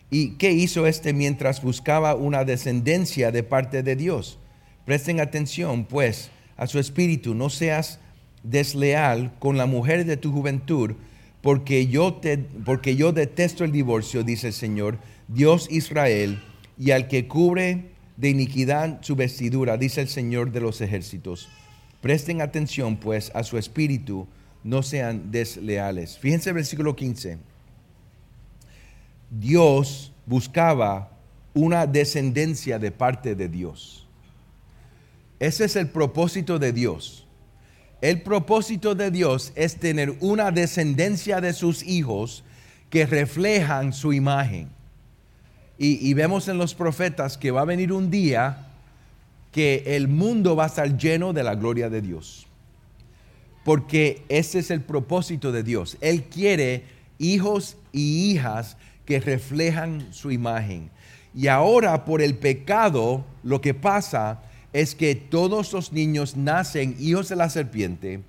¿Y 0.09 0.31
qué 0.37 0.51
hizo 0.51 0.87
este 0.87 1.13
mientras 1.13 1.61
buscaba 1.61 2.15
una 2.15 2.43
descendencia 2.43 3.31
de 3.31 3.43
parte 3.43 3.83
de 3.83 3.95
Dios? 3.95 4.39
Presten 4.83 5.19
atención, 5.19 5.85
pues, 5.85 6.31
a 6.57 6.65
su 6.65 6.79
espíritu. 6.79 7.35
No 7.35 7.51
seas 7.51 7.99
desleal 8.41 9.31
con 9.37 9.57
la 9.57 9.67
mujer 9.67 10.05
de 10.05 10.17
tu 10.17 10.31
juventud 10.31 10.95
porque 11.45 11.85
yo, 11.85 12.15
te, 12.15 12.39
porque 12.39 12.95
yo 12.95 13.11
detesto 13.11 13.63
el 13.63 13.71
divorcio, 13.71 14.23
dice 14.23 14.47
el 14.47 14.53
Señor, 14.53 14.97
Dios 15.27 15.67
Israel, 15.69 16.41
y 16.75 16.89
al 16.89 17.07
que 17.07 17.27
cubre 17.27 17.91
de 18.17 18.29
iniquidad 18.29 18.97
su 19.03 19.15
vestidura, 19.15 19.77
dice 19.77 20.01
el 20.01 20.07
Señor 20.07 20.51
de 20.51 20.61
los 20.61 20.81
ejércitos. 20.81 21.47
Presten 22.01 22.41
atención, 22.41 22.97
pues, 22.97 23.31
a 23.35 23.43
su 23.43 23.59
espíritu, 23.59 24.27
no 24.63 24.81
sean 24.81 25.29
desleales. 25.29 26.17
Fíjense 26.17 26.49
el 26.49 26.55
versículo 26.55 26.95
15. 26.95 27.37
Dios 29.29 30.11
buscaba 30.25 31.11
una 31.53 31.85
descendencia 31.85 32.79
de 32.79 32.89
parte 32.89 33.35
de 33.35 33.49
Dios. 33.49 34.07
Ese 35.39 35.65
es 35.65 35.75
el 35.75 35.89
propósito 35.89 36.57
de 36.57 36.73
Dios 36.73 37.24
el 38.01 38.21
propósito 38.21 38.95
de 38.95 39.11
Dios 39.11 39.51
es 39.55 39.77
tener 39.77 40.15
una 40.19 40.51
descendencia 40.51 41.41
de 41.41 41.53
sus 41.53 41.83
hijos 41.83 42.43
que 42.89 43.05
reflejan 43.05 43.93
su 43.93 44.13
imagen. 44.13 44.69
Y, 45.77 46.13
vemos 46.13 46.47
en 46.47 46.57
los 46.57 46.73
profetas 46.73 47.37
que 47.37 47.51
va 47.51 47.61
a 47.61 47.65
venir 47.65 47.91
un 47.91 48.09
día 48.09 48.67
que 49.51 49.83
el 49.87 50.07
mundo 50.07 50.55
va 50.55 50.65
a 50.65 50.67
estar 50.67 50.97
lleno 50.97 51.33
de 51.33 51.43
la 51.43 51.55
gloria 51.55 51.89
de 51.89 52.01
Dios. 52.01 52.47
Porque 53.65 54.23
ese 54.29 54.59
es 54.59 54.71
el 54.71 54.79
propósito 54.79 55.51
de 55.51 55.63
Dios. 55.63 55.97
Él 55.99 56.23
quiere 56.23 56.85
hijos 57.17 57.75
y 57.91 58.31
hijas 58.31 58.77
que 59.05 59.19
reflejan 59.19 60.13
su 60.13 60.31
imagen. 60.31 60.89
Y 61.33 61.47
ahora 61.47 62.05
por 62.05 62.21
el 62.21 62.35
pecado 62.35 63.25
lo 63.43 63.59
que 63.59 63.73
pasa 63.73 64.41
es 64.75 64.93
que 64.93 65.15
todos 65.15 65.71
los 65.71 65.93
niños 65.93 66.35
nacen 66.35 66.97
hijos 66.99 67.29
de 67.29 67.37
la 67.37 67.49
serpiente, 67.49 68.19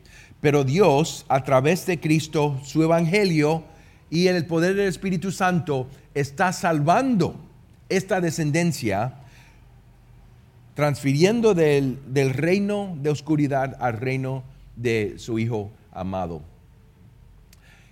pero 0.41 0.63
Dios, 0.63 1.27
a 1.29 1.43
través 1.43 1.85
de 1.87 1.99
Cristo, 1.99 2.61
su 2.63 2.85
evangelio 2.85 3.65
y 4.11 4.29
en 4.29 4.37
el 4.37 4.47
poder 4.47 4.77
del 4.77 4.87
Espíritu 4.87 5.33
Santo, 5.33 5.89
está 6.15 6.53
salvando 6.53 7.35
esta 7.89 8.21
descendencia, 8.21 9.15
transfiriendo 10.75 11.53
del, 11.53 11.99
del 12.07 12.33
reino 12.33 12.97
de 13.03 13.11
oscuridad 13.11 13.77
al 13.81 13.95
reino 13.95 14.45
de 14.77 15.15
su 15.19 15.41
Hijo 15.41 15.73
amado. 15.91 16.43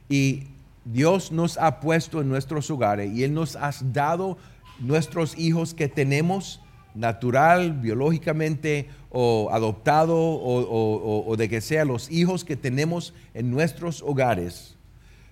Y 0.09 0.45
Dios 0.85 1.33
nos 1.33 1.59
ha 1.59 1.81
puesto 1.81 2.21
en 2.21 2.29
nuestros 2.29 2.71
hogares 2.71 3.13
y 3.13 3.25
Él 3.25 3.35
nos 3.35 3.57
ha 3.57 3.73
dado 3.83 4.39
nuestros 4.79 5.37
hijos 5.37 5.75
que 5.75 5.89
tenemos 5.89 6.61
natural, 6.95 7.73
biológicamente 7.73 8.89
o 9.11 9.51
adoptado 9.53 10.17
o, 10.17 11.35
de 11.37 11.49
que 11.49 11.61
sea 11.61 11.85
los 11.85 12.11
hijos 12.11 12.45
que 12.45 12.57
tenemos 12.57 13.15
en 13.35 13.51
nuestros 13.51 14.03
hogares, 14.03 14.77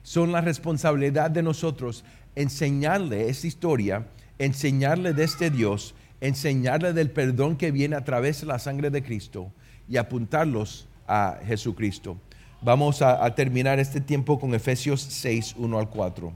son 0.03 0.33
la 0.33 0.40
responsabilidad 0.40 1.31
de 1.31 1.42
nosotros 1.42 2.05
enseñarle 2.35 3.29
esta 3.29 3.46
historia, 3.46 4.07
enseñarle 4.38 5.12
de 5.12 5.25
este 5.25 5.51
Dios, 5.51 5.94
enseñarle 6.20 6.92
del 6.92 7.11
perdón 7.11 7.57
que 7.57 7.70
viene 7.70 7.96
a 7.96 8.05
través 8.05 8.40
de 8.40 8.46
la 8.46 8.59
sangre 8.59 8.90
de 8.90 9.03
Cristo 9.03 9.53
y 9.88 9.96
apuntarlos 9.96 10.88
a 11.07 11.38
Jesucristo. 11.44 12.16
Vamos 12.62 13.03
a, 13.03 13.25
a 13.25 13.35
terminar 13.35 13.79
este 13.79 14.01
tiempo 14.01 14.38
con 14.38 14.55
Efesios 14.55 15.03
6, 15.03 15.57
1 15.59 15.79
al 15.79 15.88
4. 15.88 16.33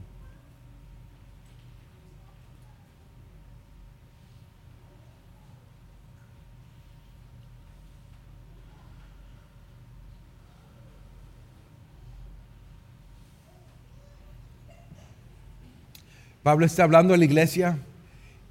Pablo 16.47 16.65
está 16.65 16.85
hablando 16.85 17.13
a 17.13 17.17
la 17.17 17.25
iglesia 17.25 17.77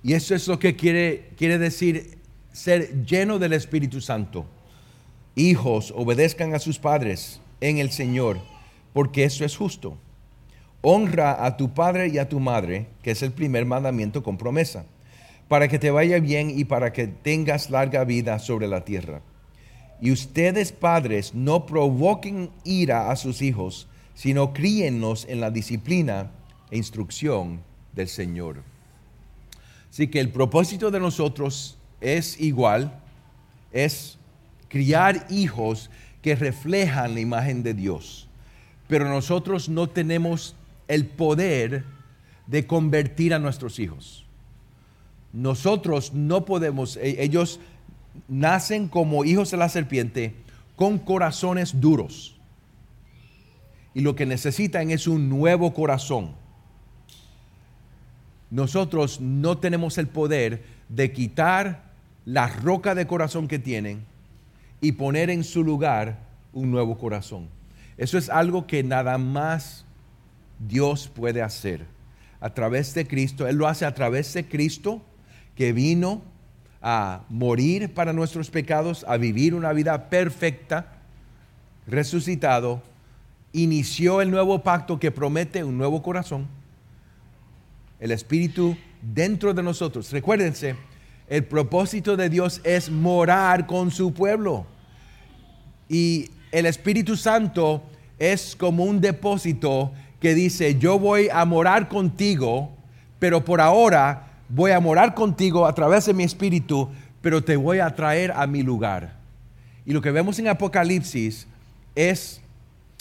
y 0.03 0.13
eso 0.13 0.35
es 0.35 0.47
lo 0.49 0.59
que 0.59 0.77
quiere, 0.77 1.31
quiere 1.39 1.57
decir 1.57 2.19
ser 2.53 3.07
lleno 3.07 3.39
del 3.39 3.55
Espíritu 3.55 4.03
Santo. 4.03 4.45
Hijos, 5.35 5.95
obedezcan 5.97 6.55
a 6.55 6.59
sus 6.59 6.79
padres 6.79 7.41
en 7.63 7.79
el 7.79 7.91
Señor, 7.91 8.39
porque 8.93 9.25
eso 9.25 9.47
es 9.47 9.57
justo. 9.57 9.97
Honra 10.83 11.43
a 11.47 11.57
tu 11.57 11.73
padre 11.73 12.09
y 12.09 12.19
a 12.19 12.29
tu 12.29 12.39
madre, 12.39 12.89
que 13.03 13.13
es 13.13 13.23
el 13.23 13.33
primer 13.33 13.65
mandamiento 13.65 14.23
con 14.23 14.37
promesa, 14.37 14.85
para 15.49 15.67
que 15.67 15.79
te 15.79 15.91
vaya 15.91 16.21
bien 16.21 16.51
y 16.51 16.67
para 16.67 16.93
que 16.93 17.07
tengas 17.07 17.71
larga 17.71 18.05
vida 18.05 18.39
sobre 18.41 18.69
la 18.69 18.85
tierra. 18.85 19.23
Y 20.03 20.13
ustedes 20.13 20.71
padres 20.71 21.35
no 21.35 21.65
provoquen 21.65 22.51
ira 22.63 23.11
a 23.11 23.17
sus 23.17 23.41
hijos, 23.41 23.89
sino 24.13 24.53
críennos 24.53 25.25
en 25.31 25.41
la 25.41 25.51
disciplina 25.51 26.31
e 26.71 26.77
instrucción 26.77 27.65
del 27.97 28.09
Señor. 28.09 28.63
Así 29.91 30.07
que 30.07 30.21
el 30.21 30.29
propósito 30.29 30.91
de 30.91 31.01
nosotros 31.01 31.79
es 32.01 32.39
igual, 32.39 33.01
es 33.73 34.19
criar 34.69 35.27
hijos 35.31 35.91
que 36.23 36.37
reflejan 36.37 37.15
la 37.15 37.21
imagen 37.21 37.63
de 37.63 37.75
Dios. 37.75 38.29
Pero 38.87 39.09
nosotros 39.09 39.69
no 39.69 39.89
tenemos 39.89 40.55
el 40.87 41.07
poder 41.07 41.85
de 42.47 42.67
convertir 42.67 43.35
a 43.35 43.39
nuestros 43.39 43.79
hijos. 43.79 44.25
Nosotros 45.33 46.13
no 46.13 46.45
podemos, 46.45 46.97
e-, 46.99 47.23
ellos 47.23 47.59
nacen 48.29 48.89
como 48.89 49.25
hijos 49.25 49.51
de 49.51 49.57
la 49.57 49.69
serpiente 49.69 50.35
con 50.77 50.99
corazones 50.99 51.81
duros. 51.81 52.37
Y 53.95 54.03
lo 54.03 54.15
que 54.15 54.27
necesitan 54.27 54.91
es 54.91 55.07
un 55.07 55.31
nuevo 55.31 55.73
corazón 55.73 56.35
nosotros 58.51 59.21
no 59.21 59.59
tenemos 59.59 59.99
el 59.99 60.07
poder 60.07 60.65
de 60.89 61.13
quitar 61.13 61.83
la 62.25 62.49
roca 62.49 62.95
de 62.95 63.07
corazón 63.07 63.49
que 63.49 63.59
tienen 63.59 64.05
y 64.81 64.93
poner 64.93 65.31
en 65.31 65.45
su 65.45 65.65
lugar 65.65 66.19
un 66.53 66.71
nuevo 66.71 66.97
corazón. 66.99 67.49
Eso 67.97 68.19
es 68.19 68.29
algo 68.29 68.67
que 68.67 68.83
nada 68.83 69.19
más 69.19 69.85
Dios 70.59 71.09
puede 71.09 71.43
hacer 71.43 71.87
a 72.41 72.51
través 72.51 72.95
de 72.95 73.07
Cristo. 73.07 73.47
Él 73.49 73.57
lo 73.57 73.67
hace 73.67 73.85
a 73.85 73.95
través 73.95 74.33
de 74.35 74.47
Cristo 74.47 75.03
que 75.55 75.73
vino 75.73 76.23
a 76.83 77.23
morir 77.29 77.93
para 77.95 78.13
nuestros 78.13 78.51
pecados, 78.51 79.05
a 79.09 79.17
vivir 79.17 79.55
una 79.55 79.73
vida 79.73 80.09
perfecta, 80.09 80.93
resucitado, 81.87 82.83
inició 83.53 84.21
el 84.21 84.31
nuevo 84.31 84.63
pacto 84.63 85.01
que 85.01 85.11
promete 85.11 85.65
un 85.65 85.79
nuevo 85.79 86.03
corazón 86.03 86.47
el 88.01 88.11
Espíritu 88.11 88.77
dentro 89.03 89.55
de 89.55 89.63
nosotros. 89.63 90.11
Recuérdense, 90.13 90.77
el 91.29 91.45
propósito 91.45 92.17
de 92.17 92.29
Dios 92.29 92.61
es 92.65 92.91
morar 92.91 93.67
con 93.67 93.91
su 93.91 94.13
pueblo. 94.13 94.67
Y 95.89 96.31
el 96.53 96.67
Espíritu 96.67 97.17
Santo 97.17 97.83
es 98.19 98.57
como 98.57 98.85
un 98.85 99.01
depósito 99.01 99.93
que 100.21 100.35
dice, 100.35 100.79
yo 100.79 100.99
voy 100.99 101.29
a 101.33 101.45
morar 101.45 101.89
contigo, 101.89 102.71
pero 103.19 103.45
por 103.45 103.61
ahora 103.61 104.41
voy 104.49 104.71
a 104.71 104.81
morar 104.81 105.15
contigo 105.15 105.67
a 105.67 105.75
través 105.75 106.07
de 106.07 106.15
mi 106.15 106.25
Espíritu, 106.25 106.89
pero 107.21 107.43
te 107.43 107.57
voy 107.57 107.81
a 107.81 107.95
traer 107.95 108.33
a 108.33 108.47
mi 108.47 108.63
lugar. 108.63 109.17
Y 109.85 109.93
lo 109.93 110.01
que 110.01 110.11
vemos 110.11 110.39
en 110.39 110.49
Apocalipsis 110.49 111.47
es 111.95 112.41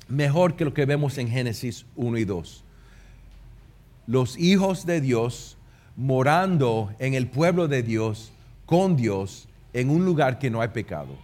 mejor 0.08 0.56
que 0.56 0.66
lo 0.66 0.74
que 0.74 0.86
vemos 0.86 1.18
en 1.18 1.30
Génesis 1.30 1.86
1 1.96 2.18
y 2.18 2.26
2. 2.26 2.65
Los 4.08 4.38
hijos 4.38 4.86
de 4.86 5.02
Dios 5.02 5.58
morando 5.96 6.94
en 7.00 7.14
el 7.14 7.28
pueblo 7.28 7.68
de 7.68 7.84
Dios, 7.84 8.32
con 8.66 8.96
Dios, 8.96 9.48
en 9.74 9.90
un 9.90 10.06
lugar 10.06 10.40
que 10.40 10.50
no 10.50 10.62
hay 10.62 10.70
pecado. 10.70 11.16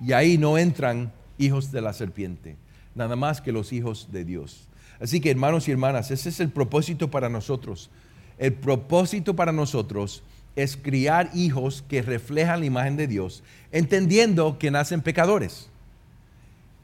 Y 0.00 0.12
ahí 0.12 0.38
no 0.38 0.58
entran 0.58 1.12
hijos 1.38 1.72
de 1.72 1.80
la 1.80 1.92
serpiente, 1.92 2.56
nada 2.94 3.16
más 3.16 3.40
que 3.40 3.52
los 3.52 3.72
hijos 3.72 4.08
de 4.12 4.24
Dios. 4.24 4.68
Así 5.00 5.20
que 5.20 5.30
hermanos 5.30 5.68
y 5.68 5.72
hermanas, 5.72 6.10
ese 6.10 6.28
es 6.28 6.40
el 6.40 6.50
propósito 6.50 7.10
para 7.10 7.28
nosotros. 7.28 7.90
El 8.38 8.52
propósito 8.52 9.34
para 9.34 9.52
nosotros 9.52 10.22
es 10.56 10.76
criar 10.76 11.30
hijos 11.34 11.84
que 11.88 12.02
reflejan 12.02 12.60
la 12.60 12.66
imagen 12.66 12.96
de 12.96 13.06
Dios, 13.06 13.42
entendiendo 13.72 14.58
que 14.58 14.70
nacen 14.70 15.02
pecadores 15.02 15.68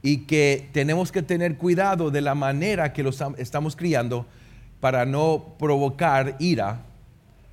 y 0.02 0.18
que 0.18 0.68
tenemos 0.72 1.12
que 1.12 1.22
tener 1.22 1.56
cuidado 1.56 2.10
de 2.10 2.20
la 2.20 2.34
manera 2.34 2.92
que 2.92 3.02
los 3.02 3.22
estamos 3.36 3.76
criando 3.76 4.26
para 4.80 5.04
no 5.04 5.54
provocar 5.58 6.36
ira, 6.38 6.80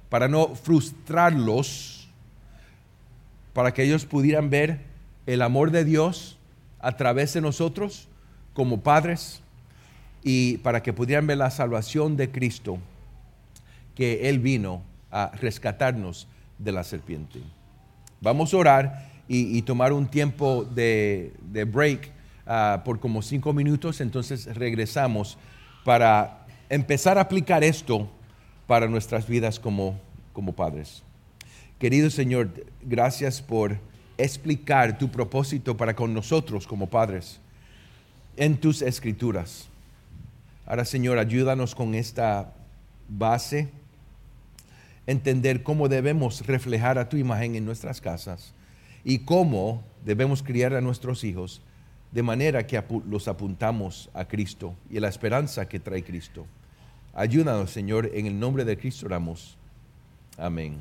para 0.10 0.28
no 0.28 0.56
frustrarlos, 0.56 2.08
para 3.54 3.74
que 3.74 3.84
ellos 3.84 4.06
pudieran 4.06 4.50
ver 4.50 4.82
el 5.26 5.42
amor 5.42 5.72
de 5.72 5.84
Dios 5.84 6.38
a 6.80 6.96
través 6.96 7.34
de 7.34 7.42
nosotros 7.42 8.08
como 8.54 8.82
padres 8.82 9.42
y 10.24 10.58
para 10.60 10.82
que 10.82 10.94
pudieran 10.94 11.28
ver 11.28 11.38
la 11.38 11.52
salvación 11.52 12.18
de 12.18 12.32
Cristo, 12.32 12.80
que 13.94 14.30
Él 14.30 14.40
vino 14.40 14.82
a 15.12 15.32
rescatarnos 15.40 16.28
de 16.58 16.72
la 16.72 16.84
serpiente. 16.84 17.42
Vamos 18.22 18.54
a 18.54 18.58
orar 18.58 19.10
y, 19.28 19.62
tomar 19.64 19.92
un 19.92 20.08
tiempo 20.08 20.64
de, 20.64 21.34
break 21.68 22.12
ah, 22.46 22.82
por 22.86 23.00
como 23.00 23.22
cinco 23.22 23.52
minutos, 23.54 24.00
entonces 24.00 24.46
regresamos 24.56 25.38
para 25.84 26.37
empezar 26.70 27.18
a 27.18 27.22
aplicar 27.22 27.64
esto 27.64 28.10
para 28.66 28.88
nuestras 28.88 29.28
vidas 29.28 29.60
como, 29.60 30.00
como 30.34 30.54
padres. 30.54 31.04
Querido 31.80 32.10
Señor, 32.10 32.50
gracias 32.82 33.42
por 33.42 33.78
explicar 34.18 34.98
tu 34.98 35.10
propósito 35.10 35.78
para 35.78 35.96
con 35.96 36.14
nosotros 36.14 36.66
como 36.66 36.88
padres 36.88 37.40
en 38.36 38.58
tus 38.58 38.82
escrituras. 38.82 39.68
Ahora, 40.66 40.86
Señor, 40.86 41.18
ayúdanos 41.18 41.76
con 41.76 41.96
esta 41.96 42.54
base, 43.08 43.70
entender 45.06 45.64
cómo 45.64 45.88
debemos 45.88 46.46
reflejar 46.46 46.98
a 46.98 47.08
tu 47.08 47.18
imagen 47.18 47.56
en 47.56 47.66
nuestras 47.66 48.02
casas 48.02 48.54
y 49.04 49.20
cómo 49.20 49.84
debemos 50.04 50.44
criar 50.44 50.74
a 50.74 50.82
nuestros 50.82 51.24
hijos 51.24 51.62
de 52.12 52.24
manera 52.24 52.66
que 52.66 52.82
los 53.08 53.28
apuntamos 53.28 54.10
a 54.14 54.26
Cristo 54.26 54.74
y 54.90 54.98
a 54.98 55.02
la 55.02 55.10
esperanza 55.10 55.68
que 55.68 55.80
trae 55.80 56.04
Cristo. 56.04 56.46
Ayúdanos, 57.14 57.72
Señor, 57.72 58.12
en 58.14 58.28
el 58.28 58.40
nombre 58.40 58.64
de 58.64 58.78
Cristo 58.78 59.06
oramos. 59.06 59.58
Amén. 60.38 60.78